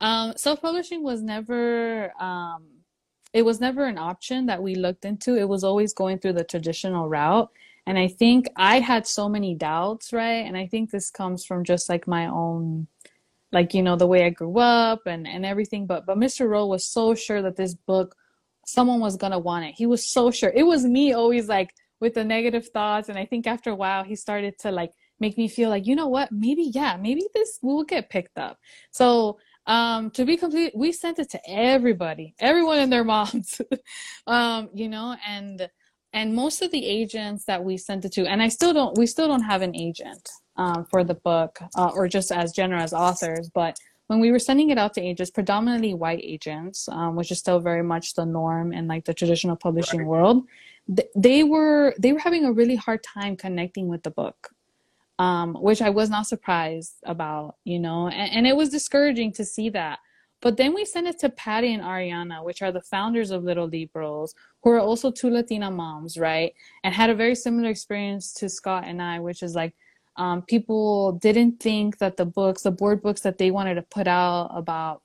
um, 0.00 0.34
self-publishing 0.36 1.02
was 1.02 1.22
never 1.22 2.12
um, 2.20 2.64
it 3.32 3.44
was 3.44 3.60
never 3.60 3.84
an 3.84 3.98
option 3.98 4.46
that 4.46 4.62
we 4.62 4.74
looked 4.74 5.04
into. 5.04 5.36
It 5.36 5.48
was 5.48 5.64
always 5.64 5.92
going 5.92 6.18
through 6.18 6.32
the 6.34 6.44
traditional 6.44 7.08
route. 7.08 7.50
And 7.86 7.98
I 7.98 8.08
think 8.08 8.48
I 8.56 8.80
had 8.80 9.06
so 9.06 9.28
many 9.28 9.54
doubts, 9.54 10.12
right? 10.12 10.44
And 10.46 10.56
I 10.56 10.66
think 10.66 10.90
this 10.90 11.10
comes 11.10 11.44
from 11.44 11.64
just 11.64 11.88
like 11.88 12.06
my 12.06 12.26
own 12.26 12.86
like 13.52 13.72
you 13.72 13.82
know 13.82 13.96
the 13.96 14.06
way 14.06 14.24
I 14.24 14.30
grew 14.30 14.58
up 14.58 15.06
and 15.06 15.26
and 15.26 15.46
everything 15.46 15.86
but 15.86 16.04
but 16.06 16.18
Mr. 16.18 16.48
Rowe 16.48 16.66
was 16.66 16.84
so 16.84 17.14
sure 17.14 17.40
that 17.42 17.56
this 17.56 17.74
book 17.74 18.14
someone 18.66 19.00
was 19.00 19.16
going 19.16 19.32
to 19.32 19.38
want 19.38 19.64
it. 19.64 19.74
He 19.74 19.86
was 19.86 20.06
so 20.06 20.30
sure. 20.30 20.52
It 20.54 20.64
was 20.64 20.84
me 20.84 21.14
always 21.14 21.48
like 21.48 21.74
with 22.00 22.12
the 22.14 22.24
negative 22.24 22.68
thoughts 22.68 23.08
and 23.08 23.18
I 23.18 23.24
think 23.24 23.46
after 23.46 23.70
a 23.70 23.74
while 23.74 24.04
he 24.04 24.16
started 24.16 24.58
to 24.60 24.70
like 24.70 24.92
make 25.18 25.38
me 25.38 25.48
feel 25.48 25.70
like 25.70 25.86
you 25.86 25.96
know 25.96 26.08
what 26.08 26.30
maybe 26.30 26.70
yeah 26.74 26.96
maybe 26.96 27.22
this 27.34 27.58
will 27.62 27.84
get 27.84 28.10
picked 28.10 28.38
up 28.38 28.58
so 28.90 29.38
um, 29.68 30.10
to 30.12 30.24
be 30.24 30.36
complete, 30.36 30.72
we 30.74 30.90
sent 30.90 31.20
it 31.20 31.30
to 31.30 31.40
everybody, 31.48 32.34
everyone 32.40 32.80
and 32.80 32.92
their 32.92 33.04
moms, 33.04 33.60
um, 34.26 34.70
you 34.74 34.88
know, 34.88 35.16
and 35.26 35.70
and 36.12 36.34
most 36.34 36.62
of 36.62 36.70
the 36.72 36.84
agents 36.84 37.44
that 37.44 37.62
we 37.62 37.76
sent 37.76 38.04
it 38.04 38.12
to, 38.12 38.26
and 38.26 38.42
I 38.42 38.48
still 38.48 38.72
don't, 38.72 38.98
we 38.98 39.06
still 39.06 39.28
don't 39.28 39.42
have 39.42 39.62
an 39.62 39.76
agent. 39.76 40.28
um, 40.58 40.84
for 40.90 41.04
the 41.04 41.14
book, 41.14 41.60
uh, 41.76 41.90
or 41.94 42.08
just 42.08 42.32
as 42.32 42.52
general 42.52 42.82
as 42.82 42.92
authors. 42.92 43.48
But 43.48 43.78
when 44.08 44.20
we 44.20 44.32
were 44.32 44.38
sending 44.38 44.70
it 44.70 44.78
out 44.78 44.94
to 44.94 45.00
agents, 45.00 45.30
predominantly 45.30 45.94
white 45.94 46.20
agents, 46.22 46.88
um, 46.88 47.14
which 47.16 47.30
is 47.30 47.38
still 47.38 47.60
very 47.60 47.82
much 47.82 48.14
the 48.14 48.26
norm 48.26 48.72
in 48.72 48.88
like 48.88 49.04
the 49.04 49.14
traditional 49.14 49.56
publishing 49.56 50.00
right. 50.00 50.08
world, 50.08 50.44
th- 50.94 51.08
they 51.14 51.44
were 51.44 51.94
they 51.98 52.12
were 52.12 52.18
having 52.18 52.44
a 52.44 52.52
really 52.52 52.76
hard 52.76 53.02
time 53.02 53.36
connecting 53.36 53.88
with 53.88 54.02
the 54.02 54.10
book. 54.10 54.50
Um, 55.18 55.54
which 55.54 55.82
I 55.82 55.90
was 55.90 56.10
not 56.10 56.28
surprised 56.28 56.94
about, 57.04 57.56
you 57.64 57.80
know, 57.80 58.06
and, 58.06 58.30
and, 58.32 58.46
it 58.46 58.54
was 58.54 58.68
discouraging 58.68 59.32
to 59.32 59.44
see 59.44 59.68
that. 59.70 59.98
But 60.40 60.56
then 60.56 60.74
we 60.74 60.84
sent 60.84 61.08
it 61.08 61.18
to 61.20 61.28
Patty 61.28 61.74
and 61.74 61.82
Ariana, 61.82 62.44
which 62.44 62.62
are 62.62 62.70
the 62.70 62.82
founders 62.82 63.32
of 63.32 63.42
Little 63.42 63.66
Libros, 63.66 64.32
who 64.62 64.70
are 64.70 64.78
also 64.78 65.10
two 65.10 65.28
Latina 65.28 65.70
moms, 65.70 66.16
right? 66.16 66.52
And 66.84 66.94
had 66.94 67.10
a 67.10 67.16
very 67.16 67.34
similar 67.34 67.68
experience 67.68 68.32
to 68.34 68.48
Scott 68.48 68.84
and 68.86 69.02
I, 69.02 69.18
which 69.18 69.42
is 69.42 69.56
like 69.56 69.74
um, 70.16 70.42
people 70.42 71.12
didn't 71.12 71.60
think 71.60 71.98
that 71.98 72.16
the 72.16 72.24
books, 72.24 72.62
the 72.62 72.70
board 72.70 73.02
books 73.02 73.20
that 73.22 73.38
they 73.38 73.50
wanted 73.50 73.74
to 73.74 73.82
put 73.82 74.06
out 74.06 74.50
about 74.52 75.02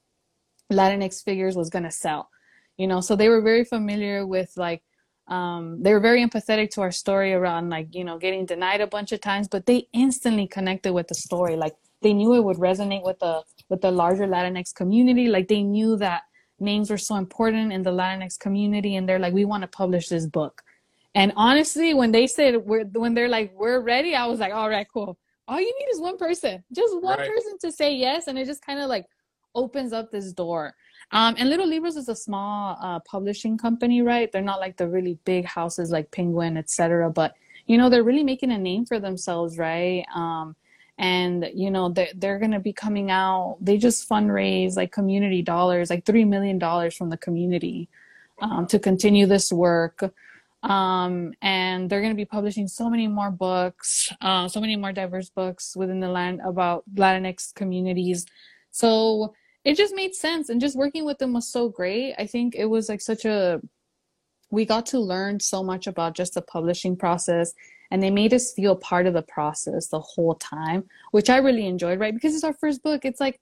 Latinx 0.72 1.24
figures 1.24 1.56
was 1.56 1.70
going 1.70 1.84
to 1.84 1.92
sell, 1.92 2.30
you 2.78 2.88
know? 2.88 3.00
So 3.00 3.16
they 3.16 3.30
were 3.30 3.42
very 3.42 3.64
familiar 3.64 4.26
with 4.26 4.52
like, 4.58 4.84
um, 5.28 5.82
they 5.82 5.94
were 5.94 6.00
very 6.00 6.26
empathetic 6.26 6.72
to 6.72 6.82
our 6.82 6.92
story 6.92 7.34
around 7.34 7.70
like, 7.70 7.96
you 7.96 8.04
know, 8.04 8.18
getting 8.18 8.46
denied 8.46 8.82
a 8.82 8.88
bunch 8.88 9.12
of 9.12 9.22
times, 9.22 9.48
but 9.48 9.66
they 9.66 9.88
instantly 9.94 10.48
connected 10.48 10.94
with 10.94 11.08
the 11.08 11.16
story. 11.16 11.56
Like 11.56 11.76
they 12.02 12.14
knew 12.14 12.34
it 12.36 12.44
would 12.44 12.58
resonate 12.58 13.04
with 13.04 13.20
the 13.20 13.42
with 13.70 13.82
the 13.82 13.92
larger 13.92 14.28
Latinx 14.28 14.74
community. 14.76 15.28
Like 15.28 15.48
they 15.48 15.64
knew 15.64 15.96
that 15.98 16.24
names 16.60 16.90
were 16.90 16.98
so 16.98 17.16
important 17.16 17.72
in 17.72 17.84
the 17.84 17.92
Latinx 17.92 18.38
community, 18.38 18.96
and 18.96 19.08
they're 19.08 19.20
like, 19.20 19.34
we 19.34 19.46
want 19.46 19.62
to 19.62 19.68
publish 19.68 20.10
this 20.10 20.26
book. 20.26 20.62
And 21.16 21.32
honestly, 21.36 21.94
when 21.94 22.12
they 22.12 22.28
said 22.28 22.58
we're 22.58 22.86
when 22.86 23.14
they're 23.14 23.30
like 23.30 23.54
we're 23.56 23.80
ready, 23.80 24.16
I 24.16 24.26
was 24.26 24.40
like, 24.40 24.54
all 24.54 24.70
right, 24.70 24.88
cool. 24.92 25.18
All 25.48 25.60
you 25.60 25.74
need 25.80 25.88
is 25.94 26.00
one 26.00 26.18
person, 26.18 26.64
just 26.74 26.94
one 27.02 27.20
right. 27.20 27.30
person 27.30 27.58
to 27.62 27.72
say 27.72 27.94
yes, 27.94 28.28
and 28.28 28.38
it 28.38 28.46
just 28.46 28.66
kind 28.66 28.80
of 28.80 28.90
like 28.90 29.06
opens 29.56 29.94
up 29.94 30.12
this 30.12 30.34
door. 30.34 30.74
Um, 31.14 31.36
and 31.38 31.48
Little 31.48 31.68
Libros 31.68 31.96
is 31.96 32.10
a 32.10 32.16
small 32.16 32.78
uh, 32.82 33.00
publishing 33.00 33.58
company, 33.58 34.02
right? 34.02 34.32
They're 34.32 34.42
not 34.42 34.60
like 34.60 34.78
the 34.78 34.88
really 34.88 35.20
big 35.26 35.46
houses 35.46 35.92
like 35.92 36.12
Penguin, 36.12 36.58
etc. 36.58 37.10
But 37.12 37.36
you 37.68 37.78
know, 37.78 37.90
they're 37.90 38.04
really 38.04 38.24
making 38.24 38.52
a 38.52 38.58
name 38.58 38.86
for 38.86 39.00
themselves, 39.00 39.58
right? 39.58 40.04
Um, 40.14 40.56
and 40.98 41.50
you 41.54 41.72
know 41.72 41.90
they're, 41.90 42.10
they're 42.16 42.40
going 42.40 42.52
to 42.52 42.60
be 42.60 42.74
coming 42.74 43.10
out 43.10 43.58
they 43.60 43.78
just 43.78 44.08
fundraise 44.08 44.76
like 44.76 44.92
community 44.92 45.42
dollars 45.42 45.90
like 45.90 46.06
three 46.06 46.24
million 46.24 46.60
dollars 46.60 46.96
from 46.96 47.10
the 47.10 47.18
community 47.18 47.90
um, 48.42 48.68
to 48.68 48.78
continue 48.78 49.26
this 49.26 49.52
work 49.52 50.14
um, 50.62 51.34
and 51.42 51.90
they're 51.90 52.00
going 52.00 52.14
to 52.14 52.16
be 52.16 52.26
publishing 52.26 52.68
so 52.68 52.90
many 52.90 53.08
more 53.08 53.32
books 53.32 54.14
uh, 54.22 54.48
so 54.48 54.62
many 54.62 54.76
more 54.76 54.92
diverse 54.92 55.30
books 55.30 55.76
within 55.76 56.00
the 56.00 56.08
land 56.08 56.40
about 56.46 56.84
latinx 56.94 57.54
communities 57.56 58.28
so 58.70 59.34
it 59.66 59.78
just 59.78 59.96
made 59.96 60.14
sense 60.14 60.50
and 60.50 60.60
just 60.60 60.78
working 60.78 61.06
with 61.06 61.18
them 61.20 61.34
was 61.34 61.48
so 61.48 61.70
great. 61.70 62.16
I 62.18 62.28
think 62.28 62.56
it 62.56 62.66
was 62.66 62.90
like 62.90 63.02
such 63.02 63.26
a 63.26 63.62
we 64.52 64.66
got 64.66 64.86
to 64.86 65.00
learn 65.00 65.40
so 65.40 65.64
much 65.64 65.88
about 65.88 66.16
just 66.16 66.36
the 66.36 66.42
publishing 66.42 66.96
process 66.96 67.54
and 67.90 68.04
they 68.04 68.12
made 68.12 68.34
us 68.34 68.54
feel 68.54 68.76
part 68.76 69.08
of 69.08 69.14
the 69.14 69.24
process 69.24 69.88
the 69.88 70.00
whole 70.00 70.36
time 70.36 70.84
which 71.10 71.28
i 71.30 71.38
really 71.38 71.66
enjoyed 71.66 72.00
right? 72.00 72.14
Because 72.14 72.36
it's 72.36 72.44
our 72.44 72.54
first 72.54 72.84
book. 72.84 73.06
It's 73.06 73.20
like 73.20 73.40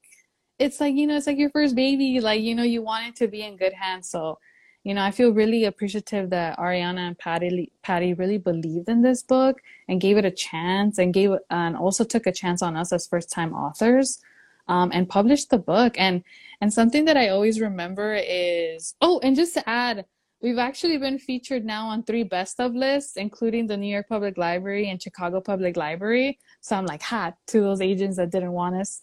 it's 0.60 0.80
like 0.80 0.96
you 0.96 1.08
know 1.08 1.18
it's 1.18 1.28
like 1.28 1.38
your 1.38 1.50
first 1.50 1.76
baby. 1.76 2.20
Like 2.20 2.42
you 2.42 2.56
know 2.56 2.64
you 2.64 2.82
want 2.82 3.08
it 3.08 3.16
to 3.18 3.28
be 3.28 3.42
in 3.42 3.58
good 3.58 3.74
hands. 3.74 4.10
So 4.10 4.38
you 4.84 4.94
know 4.94 5.04
i 5.04 5.12
feel 5.12 5.32
really 5.32 5.66
appreciative 5.66 6.30
that 6.30 6.58
ariana 6.58 7.08
and 7.08 7.18
patty 7.18 7.72
patty 7.84 8.14
really 8.14 8.38
believed 8.38 8.90
in 8.90 9.02
this 9.02 9.22
book 9.22 9.62
and 9.88 10.02
gave 10.02 10.18
it 10.18 10.26
a 10.26 10.32
chance 10.32 10.98
and 10.98 11.14
gave 11.14 11.32
and 11.50 11.78
also 11.78 12.04
took 12.04 12.26
a 12.26 12.32
chance 12.32 12.62
on 12.62 12.76
us 12.76 12.92
as 12.92 13.06
first 13.06 13.32
time 13.32 13.54
authors 13.54 14.20
um, 14.68 14.92
and 14.94 15.10
published 15.10 15.50
the 15.50 15.58
book 15.58 15.94
and 15.98 16.24
and 16.62 16.74
something 16.74 17.06
that 17.06 17.18
i 17.18 17.30
always 17.30 17.60
remember 17.60 18.16
is 18.16 18.96
oh 19.02 19.20
and 19.24 19.36
just 19.36 19.54
to 19.54 19.70
add 19.70 20.06
We've 20.42 20.58
actually 20.58 20.98
been 20.98 21.20
featured 21.20 21.64
now 21.66 21.88
on 21.88 22.02
three 22.02 22.24
best 22.24 22.60
of 22.60 22.74
lists, 22.74 23.16
including 23.16 23.68
the 23.68 23.78
New 23.78 23.92
York 23.92 24.10
Public 24.10 24.40
Library 24.40 24.90
and 24.90 25.02
Chicago 25.02 25.40
Public 25.40 25.78
Library. 25.78 26.40
So 26.62 26.76
I'm 26.76 26.86
like, 26.88 27.04
hot 27.04 27.38
to 27.48 27.62
those 27.62 27.80
agents 27.80 28.18
that 28.18 28.32
didn't 28.32 28.52
want 28.52 28.76
us, 28.76 29.02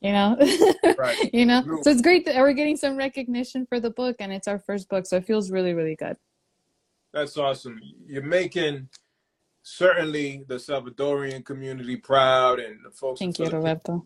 you 0.00 0.12
know? 0.12 0.36
Right. 0.98 1.32
you 1.32 1.46
know? 1.46 1.62
So 1.82 1.90
it's 1.90 2.02
great 2.02 2.24
that 2.26 2.36
we're 2.36 2.52
getting 2.52 2.76
some 2.76 2.96
recognition 2.96 3.64
for 3.66 3.80
the 3.80 3.90
book 3.90 4.16
and 4.18 4.32
it's 4.32 4.48
our 4.48 4.58
first 4.58 4.88
book. 4.88 5.06
So 5.06 5.16
it 5.16 5.24
feels 5.24 5.50
really, 5.50 5.72
really 5.72 5.96
good. 5.96 6.16
That's 7.12 7.36
awesome. 7.36 7.80
You're 8.06 8.22
making 8.22 8.88
certainly 9.62 10.44
the 10.48 10.56
Salvadorian 10.56 11.44
community 11.44 11.96
proud 11.96 12.58
and 12.58 12.84
the 12.84 12.90
folks. 12.90 13.20
Thank 13.20 13.38
you, 13.38 13.46
Roberto. 13.46 14.04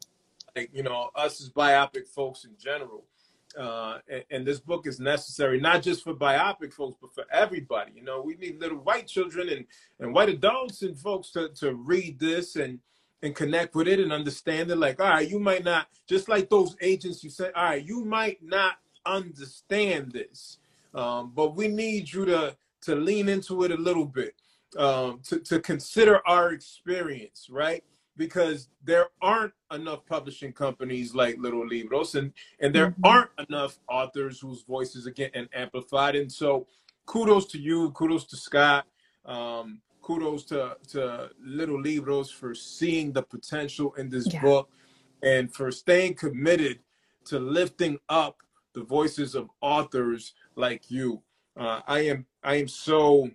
Like, 0.57 0.71
you 0.73 0.83
know, 0.83 1.11
us 1.14 1.40
as 1.40 1.51
BIPOC 1.51 2.09
folks 2.09 2.45
in 2.45 2.53
general 2.59 3.05
uh, 3.57 3.99
and, 4.09 4.25
and, 4.31 4.47
this 4.47 4.61
book 4.61 4.87
is 4.87 5.01
necessary 5.01 5.59
not 5.59 5.83
just 5.83 6.05
for 6.05 6.14
BIPOC 6.14 6.73
folks, 6.73 6.97
but 7.01 7.14
for 7.14 7.25
everybody. 7.33 7.92
You 7.95 8.03
know, 8.03 8.21
we 8.21 8.35
need 8.37 8.61
little 8.61 8.79
white 8.79 9.07
children 9.07 9.49
and, 9.49 9.64
and 9.99 10.12
white 10.12 10.29
adults 10.29 10.83
and 10.83 10.99
folks 10.99 11.31
to, 11.31 11.49
to 11.61 11.75
read 11.75 12.19
this 12.19 12.57
and 12.57 12.81
and 13.23 13.35
connect 13.35 13.75
with 13.75 13.88
it 13.88 13.99
and 13.99 14.12
understand 14.12 14.71
it. 14.71 14.77
Like, 14.77 15.01
all 15.01 15.09
right, 15.09 15.29
you 15.29 15.38
might 15.38 15.64
not 15.64 15.88
just 16.07 16.29
like 16.29 16.51
those 16.51 16.77
agents. 16.83 17.25
You 17.25 17.31
said. 17.31 17.53
all 17.57 17.64
right, 17.64 17.85
you 17.85 18.05
might 18.05 18.42
not 18.42 18.75
understand 19.07 20.12
this, 20.12 20.59
um, 20.95 21.33
but 21.35 21.57
we 21.57 21.69
need 21.69 22.12
you 22.12 22.27
to 22.27 22.57
to 22.83 22.95
lean 22.95 23.29
into 23.29 23.62
it 23.64 23.71
a 23.71 23.77
little 23.77 24.05
bit, 24.05 24.35
um, 24.77 25.21
to 25.29 25.38
to 25.40 25.61
consider 25.61 26.21
our 26.29 26.53
experience, 26.53 27.49
right? 27.51 27.83
Because 28.17 28.69
there 28.85 29.09
aren't 29.21 29.53
enough 29.73 30.07
publishing 30.07 30.53
companies 30.53 31.15
like 31.15 31.37
Little 31.39 31.67
Libros, 31.67 32.15
and 32.15 32.33
and 32.61 32.75
there 32.75 32.91
mm-hmm. 32.91 33.05
aren't 33.05 33.31
enough 33.49 33.79
authors 33.89 34.41
whose 34.41 34.63
voices 34.63 35.07
are 35.07 35.13
getting 35.13 35.49
amplified. 35.55 36.17
And 36.17 36.31
so, 36.31 36.67
kudos 37.05 37.47
to 37.47 37.59
you, 37.59 37.91
kudos 37.93 38.25
to 38.27 38.37
Scott, 38.37 38.87
um, 39.25 39.81
kudos 40.03 40.45
to 40.47 40.77
to 40.89 41.31
Little 41.41 41.81
Libros 41.81 42.31
for 42.31 42.55
seeing 42.55 43.13
the 43.13 43.23
potential 43.23 43.95
in 43.95 44.09
this 44.09 44.33
yeah. 44.33 44.41
book, 44.41 44.71
and 45.23 45.53
for 45.53 45.71
staying 45.71 46.15
committed 46.15 46.81
to 47.27 47.39
lifting 47.39 47.99
up 48.09 48.39
the 48.73 48.83
voices 48.83 49.35
of 49.35 49.51
authors 49.61 50.35
like 50.55 50.91
you. 50.91 51.23
Uh, 51.57 51.81
I 51.87 52.01
am 52.01 52.27
I 52.43 52.57
am 52.57 52.69
so 52.69 53.31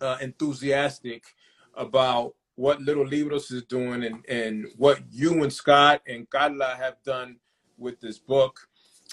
uh, 0.00 0.18
enthusiastic 0.20 1.24
about 1.74 2.34
what 2.60 2.82
Little 2.82 3.06
Libros 3.06 3.50
is 3.50 3.62
doing 3.62 4.04
and, 4.04 4.22
and 4.28 4.66
what 4.76 5.00
you 5.10 5.42
and 5.42 5.50
Scott 5.50 6.02
and 6.06 6.28
Carla 6.28 6.76
have 6.78 6.96
done 7.06 7.36
with 7.78 7.98
this 8.00 8.18
book. 8.18 8.60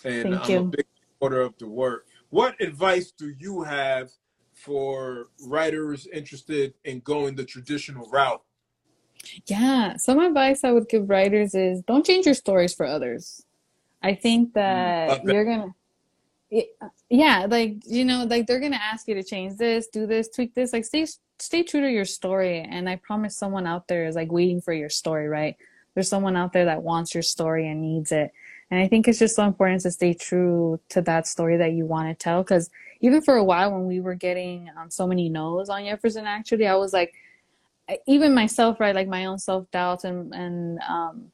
And 0.04 0.34
Thank 0.34 0.44
I'm 0.44 0.52
you. 0.52 0.60
a 0.60 0.64
big 0.64 0.86
supporter 1.02 1.42
of 1.42 1.58
the 1.58 1.68
work. 1.70 2.08
What 2.30 2.60
advice 2.60 3.14
do 3.18 3.34
you 3.40 3.64
have 3.64 4.12
for 4.54 5.28
writers 5.46 6.08
interested 6.12 6.74
in 6.84 7.00
going 7.00 7.36
the 7.36 7.46
traditional 7.46 8.10
route? 8.10 8.42
Yeah, 9.46 9.96
some 9.96 10.20
advice 10.20 10.66
I 10.66 10.74
would 10.74 10.90
give 10.90 11.10
writers 11.10 11.56
is 11.56 11.82
don't 11.84 12.06
change 12.06 12.26
your 12.26 12.36
stories 12.36 12.74
for 12.74 12.86
others. 12.86 13.46
I 14.04 14.14
think 14.14 14.56
that 14.56 15.24
mm, 15.24 15.32
you're 15.32 15.46
gonna 15.46 15.74
yeah 17.10 17.46
like 17.50 17.78
you 17.86 18.04
know 18.06 18.26
like 18.30 18.46
they're 18.46 18.60
gonna 18.60 18.80
ask 18.82 19.08
you 19.08 19.16
to 19.16 19.24
change 19.24 19.58
this 19.58 19.88
do 19.88 20.06
this 20.08 20.30
tweak 20.30 20.54
this 20.54 20.72
like 20.72 20.86
stay 20.86 21.06
stay 21.40 21.64
true 21.64 21.82
to 21.82 21.92
your 21.92 22.06
story 22.06 22.60
and 22.60 22.90
i 22.90 22.96
promise 22.96 23.36
someone 23.36 23.68
out 23.68 23.88
there 23.88 24.06
is 24.06 24.16
like 24.16 24.32
waiting 24.32 24.62
for 24.62 24.74
your 24.74 24.90
story 24.90 25.28
right 25.28 25.56
there's 25.94 26.10
someone 26.10 26.36
out 26.36 26.54
there 26.54 26.66
that 26.66 26.84
wants 26.84 27.14
your 27.14 27.24
story 27.24 27.68
and 27.68 27.82
needs 27.82 28.12
it 28.12 28.32
and 28.72 28.80
i 28.80 28.88
think 28.88 29.08
it's 29.08 29.20
just 29.20 29.36
so 29.36 29.44
important 29.44 29.82
to 29.82 29.92
stay 29.92 30.14
true 30.14 30.80
to 30.90 31.02
that 31.02 31.28
story 31.28 31.58
that 31.58 31.74
you 31.74 31.86
want 31.86 32.08
to 32.08 32.16
tell 32.16 32.44
because 32.44 32.70
even 33.02 33.22
for 33.22 33.36
a 33.36 33.44
while 33.44 33.72
when 33.72 33.88
we 33.88 34.00
were 34.00 34.16
getting 34.16 34.70
um, 34.78 34.90
so 34.90 35.06
many 35.06 35.30
no's 35.30 35.70
on 35.70 35.86
jefferson 35.86 36.26
actually 36.26 36.68
i 36.68 36.76
was 36.76 36.94
like 36.94 37.14
even 38.06 38.34
myself 38.34 38.80
right 38.80 38.96
like 38.96 39.08
my 39.08 39.26
own 39.26 39.38
self-doubt 39.38 40.04
and 40.04 40.34
and 40.34 40.80
um 40.88 41.32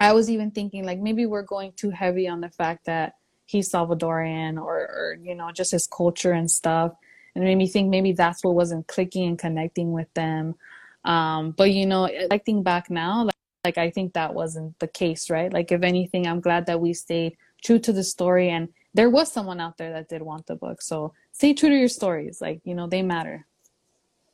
i 0.00 0.12
was 0.12 0.30
even 0.30 0.50
thinking 0.50 0.84
like 0.84 0.98
maybe 0.98 1.26
we're 1.26 1.42
going 1.42 1.72
too 1.72 1.90
heavy 1.90 2.28
on 2.28 2.40
the 2.40 2.48
fact 2.50 2.86
that 2.86 3.14
he's 3.48 3.72
Salvadorian 3.72 4.62
or, 4.62 4.76
or 4.76 5.18
you 5.22 5.34
know 5.34 5.50
just 5.50 5.72
his 5.72 5.86
culture 5.86 6.32
and 6.32 6.50
stuff. 6.50 6.92
And 7.38 7.46
it 7.46 7.50
made 7.50 7.58
me 7.58 7.68
think 7.68 7.88
maybe 7.88 8.10
that's 8.10 8.42
what 8.42 8.56
wasn't 8.56 8.88
clicking 8.88 9.28
and 9.28 9.38
connecting 9.38 9.92
with 9.92 10.12
them. 10.14 10.56
Um, 11.04 11.52
but 11.52 11.70
you 11.70 11.86
know, 11.86 12.08
reflecting 12.08 12.64
back 12.64 12.90
now, 12.90 13.26
like, 13.26 13.34
like 13.62 13.78
I 13.78 13.90
think 13.90 14.14
that 14.14 14.34
wasn't 14.34 14.76
the 14.80 14.88
case, 14.88 15.30
right? 15.30 15.52
Like 15.52 15.70
if 15.70 15.84
anything, 15.84 16.26
I'm 16.26 16.40
glad 16.40 16.66
that 16.66 16.80
we 16.80 16.92
stayed 16.92 17.36
true 17.62 17.78
to 17.78 17.92
the 17.92 18.02
story 18.02 18.50
and 18.50 18.68
there 18.92 19.08
was 19.08 19.30
someone 19.30 19.60
out 19.60 19.78
there 19.78 19.92
that 19.92 20.08
did 20.08 20.20
want 20.20 20.46
the 20.46 20.56
book. 20.56 20.82
So 20.82 21.14
stay 21.30 21.54
true 21.54 21.68
to 21.68 21.76
your 21.76 21.86
stories. 21.86 22.40
Like, 22.40 22.60
you 22.64 22.74
know, 22.74 22.88
they 22.88 23.02
matter. 23.02 23.46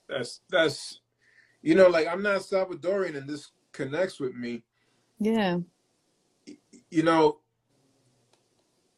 That's 0.09 0.40
that's 0.49 1.01
you 1.61 1.75
know, 1.75 1.88
like 1.88 2.07
I'm 2.07 2.23
not 2.23 2.40
Salvadorian 2.40 3.19
and 3.19 3.29
this 3.29 3.51
connects 3.73 4.19
with 4.19 4.35
me. 4.35 4.62
Yeah. 5.21 5.59
You 6.90 7.03
know, 7.03 7.40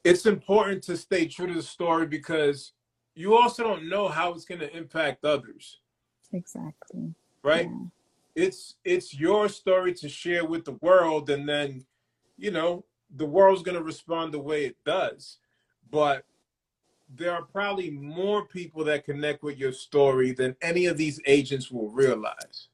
it's 0.05 0.27
important 0.27 0.85
to 0.85 0.97
stay 0.97 1.27
true 1.27 1.49
to 1.49 1.55
the 1.55 1.63
story 1.63 2.07
because 2.07 2.71
you 3.17 3.35
also 3.35 3.65
don't 3.65 3.89
know 3.89 4.07
how 4.09 4.33
it's 4.33 4.45
going 4.45 4.61
to 4.61 4.77
impact 4.77 5.25
others. 5.25 5.79
Exactly. 6.33 7.15
Right? 7.43 7.71
Yeah. 7.71 8.45
it's 8.45 8.75
it's 8.85 9.15
your 9.15 9.49
story 9.49 9.95
to 9.95 10.09
share 10.09 10.45
with 10.45 10.65
the 10.65 10.77
world 10.83 11.31
and 11.31 11.49
then 11.49 11.85
you 12.37 12.51
know 12.51 12.85
the 13.17 13.25
world's 13.25 13.63
going 13.63 13.77
to 13.77 13.83
respond 13.83 14.35
the 14.35 14.39
way 14.39 14.67
it 14.67 14.77
does 14.85 15.39
but 15.91 16.25
there 17.15 17.31
are 17.31 17.43
probably 17.43 17.91
more 17.91 18.45
people 18.47 18.85
that 18.85 19.05
connect 19.05 19.45
with 19.45 19.57
your 19.57 19.73
story 19.73 20.33
than 20.33 20.57
any 20.61 20.87
of 20.87 20.97
these 20.97 21.21
agents 21.25 21.71
will 21.71 21.89
realize 21.91 22.69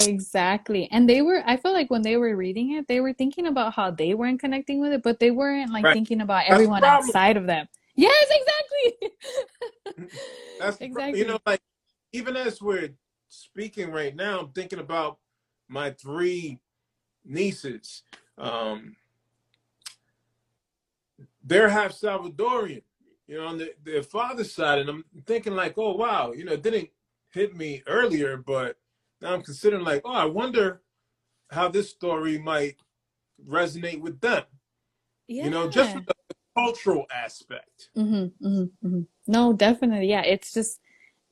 exactly 0.00 0.86
and 0.92 1.08
they 1.08 1.22
were 1.22 1.42
i 1.46 1.56
feel 1.56 1.72
like 1.72 1.90
when 1.90 2.02
they 2.02 2.18
were 2.18 2.36
reading 2.36 2.72
it 2.72 2.86
they 2.86 3.00
were 3.00 3.12
thinking 3.12 3.46
about 3.46 3.72
how 3.72 3.90
they 3.90 4.12
weren't 4.12 4.38
connecting 4.38 4.80
with 4.80 4.92
it 4.92 5.02
but 5.02 5.18
they 5.18 5.30
weren't 5.30 5.72
like 5.72 5.84
right. 5.84 5.94
thinking 5.94 6.20
about 6.20 6.42
That's 6.42 6.52
everyone 6.52 6.84
outside 6.84 7.38
of 7.38 7.46
them 7.46 7.66
yes 7.94 8.26
exactly 8.30 10.08
That's 10.60 10.80
exactly 10.80 11.20
you 11.20 11.26
know 11.26 11.38
like 11.46 11.60
even 12.12 12.36
as 12.36 12.62
we're 12.62 12.90
speaking 13.34 13.90
right 13.90 14.14
now, 14.14 14.40
I'm 14.40 14.50
thinking 14.50 14.78
about 14.78 15.18
my 15.68 15.90
three 15.90 16.60
nieces. 17.24 18.02
Um, 18.38 18.96
they're 21.42 21.68
half 21.68 21.92
Salvadorian, 21.92 22.82
you 23.26 23.36
know, 23.36 23.46
on 23.46 23.58
the, 23.58 23.74
their 23.84 24.02
father's 24.02 24.54
side, 24.54 24.78
and 24.78 24.88
I'm 24.88 25.04
thinking 25.26 25.54
like, 25.54 25.74
oh 25.76 25.96
wow, 25.96 26.32
you 26.32 26.44
know, 26.44 26.52
it 26.52 26.62
didn't 26.62 26.90
hit 27.32 27.56
me 27.56 27.82
earlier, 27.86 28.36
but 28.36 28.76
now 29.20 29.34
I'm 29.34 29.42
considering 29.42 29.84
like, 29.84 30.02
oh, 30.04 30.12
I 30.12 30.24
wonder 30.24 30.82
how 31.50 31.68
this 31.68 31.90
story 31.90 32.38
might 32.38 32.76
resonate 33.48 34.00
with 34.00 34.20
them. 34.20 34.44
Yeah. 35.26 35.44
You 35.44 35.50
know, 35.50 35.68
just 35.68 35.94
the 35.94 36.13
cultural 36.54 37.06
aspect. 37.14 37.88
Mm-hmm, 37.96 38.46
mm-hmm, 38.46 38.86
mm-hmm. 38.86 39.00
No, 39.26 39.52
definitely, 39.52 40.08
yeah. 40.08 40.22
It's 40.22 40.52
just 40.52 40.80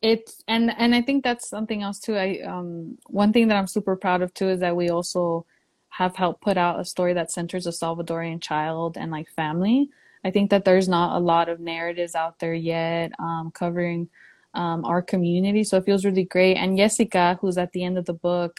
it's 0.03 0.43
and 0.49 0.75
and 0.77 0.95
I 0.95 1.03
think 1.03 1.23
that's 1.23 1.49
something 1.49 1.83
else 1.83 2.01
too. 2.01 2.17
I 2.17 2.41
um 2.41 2.99
one 3.07 3.33
thing 3.33 3.49
that 3.49 3.57
I'm 3.57 3.69
super 3.69 3.97
proud 3.97 4.23
of 4.23 4.35
too 4.35 4.49
is 4.49 4.61
that 4.61 4.77
we 4.77 4.91
also 4.91 5.47
have 5.91 6.17
helped 6.17 6.43
put 6.43 6.57
out 6.57 6.81
a 6.81 6.85
story 6.85 7.13
that 7.15 7.31
centers 7.31 7.67
a 7.67 7.71
Salvadorian 7.71 8.41
child 8.41 8.97
and 8.97 9.11
like 9.11 9.29
family. 9.29 9.91
I 10.25 10.31
think 10.31 10.51
that 10.51 10.65
there's 10.65 10.89
not 10.89 11.17
a 11.17 11.25
lot 11.25 11.49
of 11.49 11.61
narratives 11.61 12.15
out 12.15 12.39
there 12.39 12.55
yet 12.55 13.13
um, 13.19 13.51
covering 13.53 14.09
um, 14.55 14.85
our 14.85 15.03
community, 15.03 15.65
so 15.65 15.79
it 15.79 15.85
feels 15.85 16.05
really 16.05 16.25
great. 16.25 16.57
And 16.57 16.77
Jessica, 16.77 17.39
who's 17.41 17.59
at 17.59 17.73
the 17.73 17.85
end 17.85 17.99
of 17.99 18.05
the 18.05 18.15
book, 18.15 18.59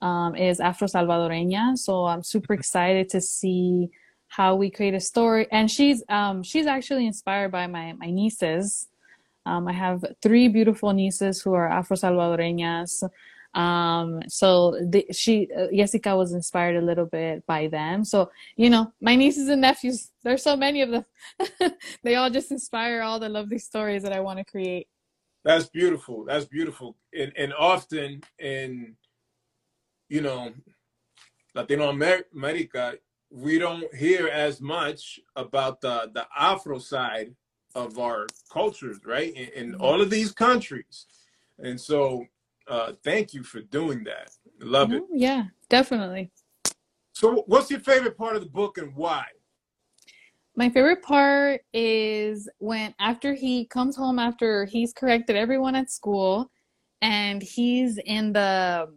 um, 0.00 0.36
is 0.36 0.60
Afro 0.60 0.86
Salvadoreña, 0.86 1.76
so 1.76 2.04
I'm 2.04 2.22
super 2.22 2.52
excited 2.60 3.08
to 3.10 3.20
see 3.20 3.90
how 4.28 4.54
we 4.54 4.70
create 4.70 4.94
a 4.94 5.00
story. 5.00 5.46
And 5.50 5.70
she's 5.70 6.02
um, 6.08 6.42
she's 6.42 6.66
actually 6.66 7.06
inspired 7.06 7.50
by 7.50 7.66
my 7.66 7.92
my 7.94 8.10
nieces. 8.10 8.88
Um, 9.46 9.66
I 9.66 9.72
have 9.72 10.04
three 10.22 10.48
beautiful 10.48 10.92
nieces 10.92 11.40
who 11.40 11.54
are 11.54 11.68
Afro 11.68 11.96
Salvadoreñas. 11.96 13.02
Um, 13.54 14.20
so 14.28 14.78
the, 14.80 15.06
she, 15.10 15.48
uh, 15.56 15.68
Jessica 15.74 16.14
was 16.14 16.32
inspired 16.32 16.76
a 16.76 16.84
little 16.84 17.06
bit 17.06 17.46
by 17.46 17.68
them. 17.68 18.04
So, 18.04 18.30
you 18.56 18.68
know, 18.68 18.92
my 19.00 19.16
nieces 19.16 19.48
and 19.48 19.62
nephews, 19.62 20.10
there's 20.22 20.42
so 20.42 20.54
many 20.54 20.82
of 20.82 20.90
them. 20.90 21.04
they 22.04 22.16
all 22.16 22.28
just 22.30 22.50
inspire 22.50 23.00
all 23.00 23.18
the 23.18 23.28
lovely 23.28 23.58
stories 23.58 24.02
that 24.02 24.12
I 24.12 24.20
want 24.20 24.38
to 24.38 24.44
create. 24.44 24.86
That's 25.44 25.68
beautiful. 25.68 26.24
That's 26.24 26.44
beautiful. 26.44 26.96
And, 27.18 27.32
and 27.36 27.54
often 27.54 28.22
in, 28.38 28.96
you 30.10 30.20
know, 30.20 30.52
Latino 31.54 31.88
America, 31.88 32.98
we 33.30 33.58
don't 33.58 33.92
hear 33.94 34.28
as 34.28 34.60
much 34.60 35.20
about 35.36 35.80
the, 35.80 36.10
the 36.14 36.26
Afro 36.36 36.78
side 36.78 37.34
of 37.74 37.98
our 37.98 38.26
cultures, 38.52 38.98
right? 39.04 39.34
In, 39.34 39.48
in 39.54 39.72
mm-hmm. 39.72 39.82
all 39.82 40.00
of 40.00 40.10
these 40.10 40.32
countries. 40.32 41.06
And 41.58 41.80
so 41.80 42.24
uh, 42.66 42.92
thank 43.04 43.34
you 43.34 43.42
for 43.42 43.60
doing 43.60 44.04
that. 44.04 44.30
Love 44.60 44.92
it. 44.92 45.02
Yeah, 45.12 45.44
definitely. 45.68 46.30
So 47.12 47.44
what's 47.46 47.70
your 47.70 47.80
favorite 47.80 48.16
part 48.16 48.36
of 48.36 48.42
the 48.42 48.48
book 48.48 48.78
and 48.78 48.94
why? 48.94 49.24
My 50.56 50.70
favorite 50.70 51.02
part 51.02 51.60
is 51.72 52.48
when 52.58 52.94
after 52.98 53.34
he 53.34 53.66
comes 53.66 53.96
home 53.96 54.18
after 54.18 54.64
he's 54.64 54.92
corrected 54.92 55.36
everyone 55.36 55.76
at 55.76 55.90
school 55.90 56.50
and 57.00 57.40
he's 57.40 57.98
in 57.98 58.32
the 58.32 58.88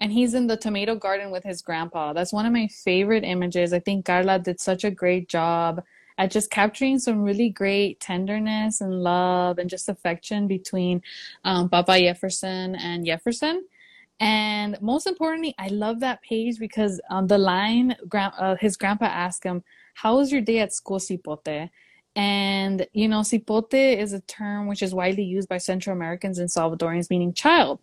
and 0.00 0.10
he's 0.10 0.34
in 0.34 0.46
the 0.46 0.56
tomato 0.56 0.94
garden 0.94 1.30
with 1.30 1.44
his 1.44 1.60
grandpa. 1.60 2.12
That's 2.12 2.32
one 2.32 2.46
of 2.46 2.52
my 2.52 2.68
favorite 2.68 3.24
images. 3.24 3.72
I 3.72 3.80
think 3.80 4.06
Carla 4.06 4.38
did 4.38 4.58
such 4.58 4.82
a 4.84 4.90
great 4.90 5.28
job 5.28 5.84
at 6.16 6.30
just 6.30 6.50
capturing 6.50 6.98
some 6.98 7.22
really 7.22 7.50
great 7.50 8.00
tenderness 8.00 8.80
and 8.80 9.02
love 9.02 9.58
and 9.58 9.68
just 9.68 9.88
affection 9.88 10.46
between 10.46 11.02
um, 11.44 11.68
Papa 11.68 11.98
Jefferson 11.98 12.74
and 12.76 13.04
Jefferson. 13.04 13.64
And 14.20 14.80
most 14.82 15.06
importantly, 15.06 15.54
I 15.58 15.68
love 15.68 16.00
that 16.00 16.22
page 16.22 16.58
because 16.58 17.00
on 17.08 17.26
the 17.26 17.38
line, 17.38 17.96
uh, 18.12 18.56
his 18.56 18.76
grandpa 18.76 19.06
asked 19.06 19.44
him, 19.44 19.64
How 19.94 20.16
was 20.16 20.30
your 20.30 20.42
day 20.42 20.58
at 20.58 20.74
school, 20.74 20.98
Cipote? 20.98 21.70
And, 22.16 22.86
you 22.92 23.08
know, 23.08 23.20
Cipote 23.20 23.98
is 23.98 24.12
a 24.12 24.20
term 24.20 24.66
which 24.66 24.82
is 24.82 24.94
widely 24.94 25.22
used 25.22 25.48
by 25.48 25.58
Central 25.58 25.96
Americans 25.96 26.38
and 26.38 26.50
Salvadorians, 26.50 27.08
meaning 27.08 27.32
child. 27.32 27.78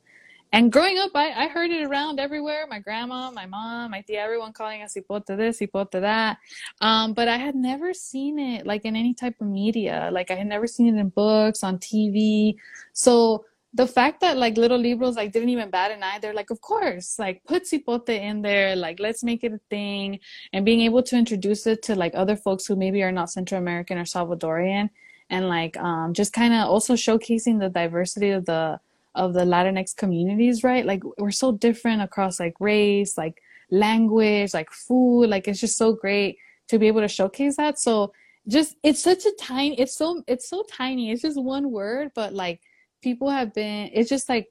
And 0.53 0.71
growing 0.71 0.97
up, 0.97 1.11
I, 1.13 1.45
I 1.45 1.47
heard 1.47 1.71
it 1.71 1.85
around 1.85 2.19
everywhere. 2.19 2.65
My 2.69 2.79
grandma, 2.79 3.31
my 3.31 3.45
mom, 3.45 3.91
my 3.91 4.01
tia, 4.01 4.21
everyone 4.21 4.53
calling 4.53 4.81
us 4.81 4.95
cipote 4.95 5.25
this, 5.25 5.59
cipote 5.59 5.91
that. 5.91 6.37
Um, 6.79 7.13
but 7.13 7.27
I 7.27 7.37
had 7.37 7.55
never 7.55 7.93
seen 7.93 8.39
it 8.39 8.65
like 8.65 8.85
in 8.85 8.95
any 8.95 9.13
type 9.13 9.35
of 9.41 9.47
media. 9.47 10.09
Like 10.11 10.31
I 10.31 10.35
had 10.35 10.47
never 10.47 10.65
seen 10.65 10.95
it 10.95 10.99
in 10.99 11.09
books, 11.09 11.63
on 11.63 11.79
TV. 11.79 12.55
So 12.93 13.45
the 13.73 13.87
fact 13.87 14.21
that 14.21 14.37
like 14.37 14.57
little 14.57 14.77
libros 14.77 15.17
like 15.17 15.33
didn't 15.33 15.49
even 15.49 15.69
bat 15.69 15.91
an 15.91 16.01
eye, 16.01 16.19
they're 16.19 16.33
like, 16.33 16.49
of 16.49 16.61
course, 16.61 17.19
like 17.19 17.43
put 17.43 17.63
cipote 17.65 18.09
in 18.09 18.41
there, 18.41 18.75
like 18.75 18.99
let's 18.99 19.23
make 19.23 19.43
it 19.43 19.53
a 19.53 19.59
thing. 19.69 20.19
And 20.53 20.65
being 20.65 20.81
able 20.81 21.03
to 21.03 21.17
introduce 21.17 21.67
it 21.67 21.83
to 21.83 21.95
like 21.95 22.13
other 22.15 22.37
folks 22.37 22.65
who 22.65 22.75
maybe 22.77 23.03
are 23.03 23.11
not 23.11 23.29
Central 23.29 23.59
American 23.59 23.97
or 23.97 24.05
Salvadorian 24.05 24.89
and 25.29 25.49
like 25.49 25.75
um, 25.77 26.13
just 26.13 26.31
kind 26.31 26.53
of 26.53 26.67
also 26.69 26.93
showcasing 26.93 27.59
the 27.59 27.69
diversity 27.69 28.29
of 28.29 28.45
the 28.45 28.79
of 29.17 29.33
the 29.33 29.41
Latinx 29.41 29.95
communities, 29.95 30.63
right? 30.63 30.85
Like 30.85 31.01
we're 31.17 31.31
so 31.31 31.51
different 31.51 32.01
across 32.01 32.39
like 32.39 32.55
race, 32.59 33.17
like 33.17 33.41
language, 33.69 34.53
like 34.53 34.71
food. 34.71 35.29
Like 35.29 35.47
it's 35.47 35.59
just 35.59 35.77
so 35.77 35.93
great 35.93 36.37
to 36.69 36.79
be 36.79 36.87
able 36.87 37.01
to 37.01 37.07
showcase 37.07 37.57
that. 37.57 37.79
So 37.79 38.13
just 38.47 38.77
it's 38.83 39.03
such 39.03 39.25
a 39.25 39.31
tiny 39.39 39.77
it's 39.77 39.95
so 39.97 40.23
it's 40.27 40.47
so 40.47 40.63
tiny. 40.71 41.11
It's 41.11 41.23
just 41.23 41.41
one 41.41 41.71
word, 41.71 42.11
but 42.15 42.33
like 42.33 42.61
people 43.01 43.29
have 43.29 43.53
been 43.53 43.89
it's 43.93 44.09
just 44.09 44.29
like 44.29 44.47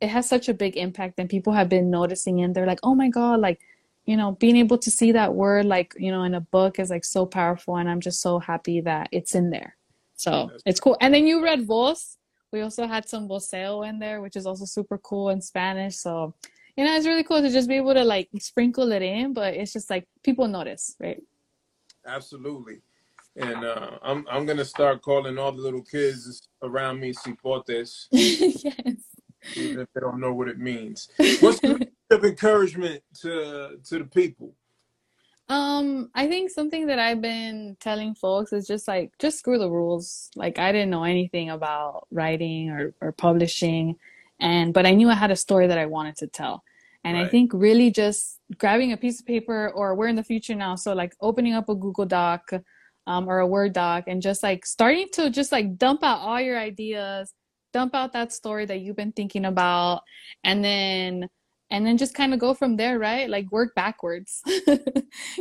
it 0.00 0.08
has 0.08 0.28
such 0.28 0.48
a 0.48 0.54
big 0.54 0.76
impact 0.76 1.14
and 1.18 1.28
people 1.28 1.52
have 1.52 1.68
been 1.68 1.90
noticing 1.90 2.40
and 2.42 2.54
they're 2.54 2.66
like, 2.66 2.80
oh 2.82 2.94
my 2.94 3.08
God, 3.08 3.40
like 3.40 3.60
you 4.04 4.16
know, 4.16 4.32
being 4.32 4.56
able 4.56 4.78
to 4.78 4.90
see 4.90 5.12
that 5.12 5.34
word 5.34 5.64
like, 5.64 5.94
you 5.96 6.10
know, 6.10 6.24
in 6.24 6.34
a 6.34 6.40
book 6.40 6.78
is 6.80 6.90
like 6.90 7.04
so 7.04 7.24
powerful 7.24 7.76
and 7.76 7.88
I'm 7.88 8.00
just 8.00 8.20
so 8.20 8.40
happy 8.40 8.80
that 8.80 9.08
it's 9.12 9.34
in 9.34 9.50
there. 9.50 9.76
So 10.16 10.50
it's 10.66 10.80
cool. 10.80 10.96
And 11.00 11.14
then 11.14 11.26
you 11.26 11.42
read 11.42 11.66
Voz 11.66 12.18
we 12.52 12.60
also 12.60 12.86
had 12.86 13.08
some 13.08 13.28
voseo 13.28 13.88
in 13.88 13.98
there, 13.98 14.20
which 14.20 14.36
is 14.36 14.46
also 14.46 14.64
super 14.64 14.98
cool 14.98 15.30
in 15.30 15.40
Spanish. 15.40 15.96
So, 15.96 16.34
you 16.76 16.84
know, 16.84 16.94
it's 16.94 17.06
really 17.06 17.24
cool 17.24 17.40
to 17.40 17.50
just 17.50 17.68
be 17.68 17.76
able 17.76 17.94
to 17.94 18.04
like 18.04 18.28
sprinkle 18.38 18.92
it 18.92 19.02
in, 19.02 19.32
but 19.32 19.54
it's 19.54 19.72
just 19.72 19.90
like 19.90 20.06
people 20.22 20.46
notice, 20.46 20.94
right? 21.00 21.22
Absolutely. 22.06 22.80
And 23.36 23.64
uh, 23.64 23.92
I'm 24.02 24.26
I'm 24.30 24.44
gonna 24.44 24.64
start 24.64 25.00
calling 25.00 25.38
all 25.38 25.52
the 25.52 25.62
little 25.62 25.82
kids 25.82 26.42
around 26.62 27.00
me 27.00 27.14
cipotes. 27.14 28.08
yes. 28.10 28.96
Even 29.56 29.80
if 29.80 29.88
they 29.94 30.00
don't 30.00 30.20
know 30.20 30.34
what 30.34 30.48
it 30.48 30.58
means. 30.58 31.08
What's 31.40 31.60
the 31.60 31.88
of 32.10 32.24
encouragement 32.24 33.02
to 33.22 33.78
to 33.82 33.98
the 33.98 34.04
people? 34.04 34.54
Um, 35.52 36.10
I 36.14 36.28
think 36.28 36.50
something 36.50 36.86
that 36.86 36.98
I've 36.98 37.20
been 37.20 37.76
telling 37.78 38.14
folks 38.14 38.54
is 38.54 38.66
just 38.66 38.88
like 38.88 39.12
just 39.18 39.38
screw 39.38 39.58
the 39.58 39.70
rules. 39.70 40.30
Like 40.34 40.58
I 40.58 40.72
didn't 40.72 40.88
know 40.88 41.04
anything 41.04 41.50
about 41.50 42.06
writing 42.10 42.70
or, 42.70 42.94
or 43.02 43.12
publishing 43.12 43.96
and 44.40 44.72
but 44.72 44.86
I 44.86 44.92
knew 44.92 45.10
I 45.10 45.14
had 45.14 45.30
a 45.30 45.36
story 45.36 45.66
that 45.66 45.76
I 45.76 45.84
wanted 45.84 46.16
to 46.16 46.26
tell. 46.26 46.64
And 47.04 47.18
right. 47.18 47.26
I 47.26 47.28
think 47.28 47.50
really 47.52 47.90
just 47.90 48.38
grabbing 48.56 48.92
a 48.92 48.96
piece 48.96 49.20
of 49.20 49.26
paper 49.26 49.68
or 49.74 49.94
we're 49.94 50.08
in 50.08 50.16
the 50.16 50.24
future 50.24 50.54
now, 50.54 50.74
so 50.74 50.94
like 50.94 51.14
opening 51.20 51.52
up 51.52 51.68
a 51.68 51.74
Google 51.74 52.06
Doc 52.06 52.50
um, 53.06 53.28
or 53.28 53.40
a 53.40 53.46
Word 53.46 53.74
doc 53.74 54.04
and 54.06 54.22
just 54.22 54.42
like 54.42 54.64
starting 54.64 55.08
to 55.12 55.28
just 55.28 55.52
like 55.52 55.76
dump 55.76 56.02
out 56.02 56.20
all 56.20 56.40
your 56.40 56.58
ideas, 56.58 57.34
dump 57.74 57.94
out 57.94 58.14
that 58.14 58.32
story 58.32 58.64
that 58.64 58.80
you've 58.80 58.96
been 58.96 59.12
thinking 59.12 59.44
about, 59.44 60.00
and 60.44 60.64
then 60.64 61.28
and 61.72 61.86
then 61.86 61.96
just 61.96 62.14
kind 62.14 62.32
of 62.34 62.38
go 62.38 62.54
from 62.54 62.76
there 62.76 62.98
right? 62.98 63.28
Like 63.28 63.50
work 63.50 63.74
backwards. 63.74 64.42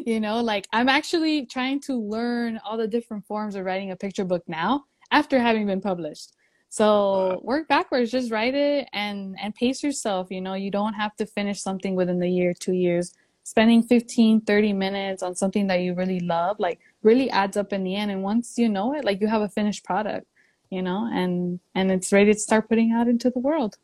You 0.06 0.20
know 0.20 0.41
like 0.41 0.67
i'm 0.74 0.89
actually 0.89 1.46
trying 1.46 1.80
to 1.82 1.94
learn 1.96 2.60
all 2.65 2.78
the 2.78 2.88
different 2.88 3.26
forms 3.26 3.56
of 3.56 3.65
writing 3.65 3.91
a 3.91 3.96
picture 3.96 4.26
book 4.26 4.44
now 4.48 4.86
after 5.12 5.39
having 5.39 5.65
been 5.65 5.82
published. 5.82 6.34
So 6.70 7.39
work 7.44 7.67
backwards 7.67 8.12
just 8.12 8.32
write 8.32 8.56
it 8.56 8.89
and 8.94 9.36
and 9.41 9.54
pace 9.56 9.84
yourself 9.84 10.28
you 10.32 10.41
know? 10.41 10.56
You 10.56 10.72
don't 10.72 10.94
have 10.94 11.15
to 11.17 11.26
finish 11.26 11.62
something 11.62 11.96
within 11.96 12.20
the 12.20 12.30
year 12.30 12.54
two 12.54 12.74
years. 12.74 13.13
Spending 13.44 13.84
15 13.84 14.41
30 14.41 14.74
minutes 14.74 15.24
on 15.24 15.36
something 15.36 15.67
that 15.67 15.82
you 15.82 15.94
really 15.94 16.20
love 16.22 16.60
like 16.60 16.80
really 17.04 17.30
adds 17.30 17.58
up 17.58 17.74
in 17.74 17.84
the 17.84 17.96
end. 17.96 18.12
And 18.12 18.24
once 18.24 18.58
you 18.58 18.70
know 18.70 18.94
it 18.94 19.06
like 19.06 19.22
you 19.22 19.28
have 19.28 19.41
a 19.41 19.50
finished 19.50 19.84
product 19.84 20.28
you 20.70 20.82
know? 20.82 21.10
And 21.13 21.60
and 21.76 21.91
it's 21.91 22.12
ready 22.12 22.34
to 22.34 22.39
start 22.39 22.70
putting 22.70 22.91
out 22.94 23.08
into 23.08 23.30
the 23.30 23.39
world 23.39 23.78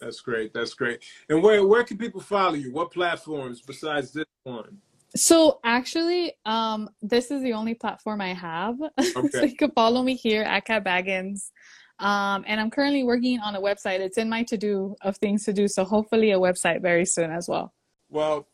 That's 0.00 0.20
great. 0.20 0.52
That's 0.52 0.74
great. 0.74 1.02
And 1.28 1.42
where 1.42 1.66
where 1.66 1.84
can 1.84 1.98
people 1.98 2.20
follow 2.20 2.54
you? 2.54 2.72
What 2.72 2.92
platforms 2.92 3.62
besides 3.62 4.12
this 4.12 4.26
one? 4.44 4.78
So 5.14 5.60
actually, 5.64 6.34
um, 6.44 6.90
this 7.00 7.30
is 7.30 7.42
the 7.42 7.54
only 7.54 7.74
platform 7.74 8.20
I 8.20 8.34
have. 8.34 8.76
Okay. 9.16 9.28
so 9.32 9.44
you 9.44 9.56
can 9.56 9.70
follow 9.70 10.02
me 10.02 10.14
here 10.14 10.42
at 10.42 10.64
Kat 10.64 10.84
Baggins. 10.84 11.50
Um, 11.98 12.44
and 12.46 12.60
I'm 12.60 12.70
currently 12.70 13.04
working 13.04 13.40
on 13.40 13.54
a 13.54 13.60
website. 13.60 14.00
It's 14.00 14.18
in 14.18 14.28
my 14.28 14.42
to 14.44 14.58
do 14.58 14.96
of 15.00 15.16
things 15.16 15.44
to 15.46 15.52
do. 15.52 15.68
So 15.68 15.84
hopefully 15.84 16.32
a 16.32 16.38
website 16.38 16.82
very 16.82 17.06
soon 17.06 17.30
as 17.30 17.48
well. 17.48 17.72
Well, 18.10 18.46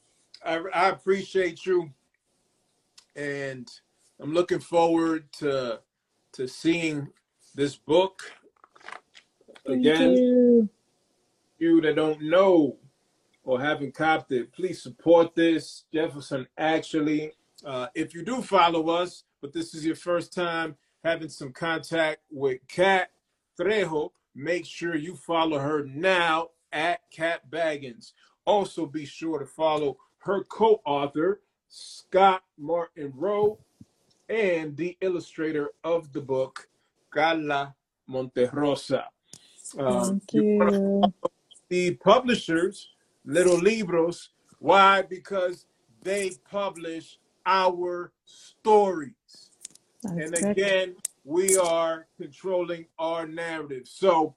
I, 0.44 0.62
I 0.72 0.88
appreciate 0.90 1.66
you, 1.66 1.90
and 3.16 3.68
I'm 4.20 4.33
looking 4.33 4.61
forward 4.61 5.33
to 5.38 5.81
to 6.35 6.48
seeing 6.48 7.09
this 7.55 7.76
book 7.76 8.22
again. 9.66 10.12
You. 10.12 10.68
You 11.62 11.81
that 11.81 11.94
don't 11.94 12.20
know 12.20 12.77
or 13.44 13.61
haven't 13.61 13.94
copped 13.94 14.33
it, 14.33 14.53
please 14.53 14.83
support 14.83 15.35
this. 15.35 15.85
Jefferson 15.94 16.46
actually, 16.59 17.33
uh, 17.64 17.87
if 17.94 18.14
you 18.14 18.25
do 18.25 18.42
follow 18.42 18.90
us, 18.90 19.22
but 19.40 19.53
this 19.53 19.75
is 19.75 19.87
your 19.87 19.96
first 19.96 20.35
time 20.35 20.77
having 21.05 21.29
some 21.29 21.53
contact 21.53 22.20
with 22.31 22.59
Kat 22.68 23.11
Trejo, 23.59 24.11
make 24.35 24.66
sure 24.66 24.96
you 24.96 25.14
follow 25.16 25.59
her 25.59 25.85
now 25.85 26.51
at 26.72 27.01
Kat 27.12 27.48
Baggins. 27.51 28.12
Also, 28.44 28.87
be 28.87 29.07
sure 29.07 29.38
to 29.38 29.46
follow 29.46 29.98
her 30.18 30.42
co 30.44 30.81
author, 30.85 31.42
Scott 31.68 32.42
Martin 32.59 33.12
Rowe, 33.14 33.59
and 34.29 34.77
the 34.77 34.96
illustrator 35.01 35.70
of 35.85 36.12
the 36.12 36.20
book, 36.20 36.68
Carla 37.11 37.75
Monterrosa. 38.11 39.05
Um, 39.79 40.20
Thank 40.20 40.33
you. 40.33 40.42
you 40.42 41.14
the 41.72 41.94
publishers, 41.94 42.90
Little 43.24 43.56
Libros. 43.56 44.28
Why? 44.58 45.00
Because 45.00 45.64
they 46.02 46.32
publish 46.50 47.18
our 47.46 48.12
stories. 48.26 49.14
That's 50.02 50.38
and 50.38 50.50
again, 50.50 50.96
we 51.24 51.56
are 51.56 52.08
controlling 52.20 52.85
our 52.98 53.26
narrative. 53.26 53.88
So 53.88 54.35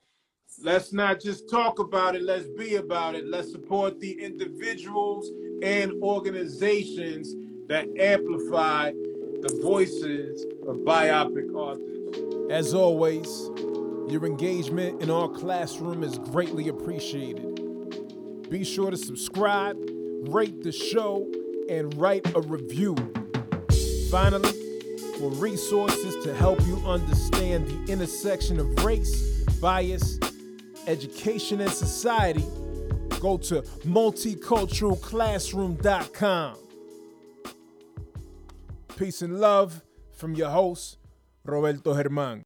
let's 0.64 0.94
not 0.94 1.20
just 1.20 1.50
talk 1.50 1.80
about 1.80 2.16
it, 2.16 2.22
let's 2.22 2.48
be 2.58 2.76
about 2.76 3.16
it. 3.16 3.28
Let's 3.28 3.52
support 3.52 4.00
the 4.00 4.14
individuals 4.14 5.30
and 5.62 5.92
organizations 6.02 7.36
that 7.68 7.86
amplify 8.00 8.92
the 9.42 9.60
voices 9.62 10.46
of 10.66 10.78
BIPOC 10.86 11.54
authors. 11.54 12.50
As 12.50 12.74
always, 12.74 13.28
your 14.10 14.26
engagement 14.26 15.02
in 15.02 15.10
our 15.10 15.28
classroom 15.28 16.04
is 16.04 16.20
greatly 16.20 16.70
appreciated. 16.70 17.60
Be 18.50 18.64
sure 18.64 18.92
to 18.92 18.98
subscribe, 18.98 19.76
rate 20.30 20.64
the 20.64 20.72
show, 20.72 21.30
and 21.70 21.94
write 21.96 22.26
a 22.36 22.42
review. 22.42 22.96
Finally, 24.12 24.52
for 25.18 25.32
resources 25.32 26.24
to 26.24 26.36
help 26.36 26.62
you 26.68 26.76
understand 26.86 27.68
the 27.68 27.92
intersection 27.92 28.60
of 28.60 28.86
race, 28.86 29.44
bias, 29.60 30.20
education, 30.88 31.62
and 31.62 31.72
society, 31.72 32.46
go 33.20 33.38
to 33.38 33.64
multiculturalclassroom.com. 33.86 36.58
Peace 38.98 39.22
and 39.22 39.40
love 39.40 39.84
from 40.14 40.34
your 40.36 40.50
host, 40.50 40.98
Roberto 41.44 41.94
Germán. 41.94 42.44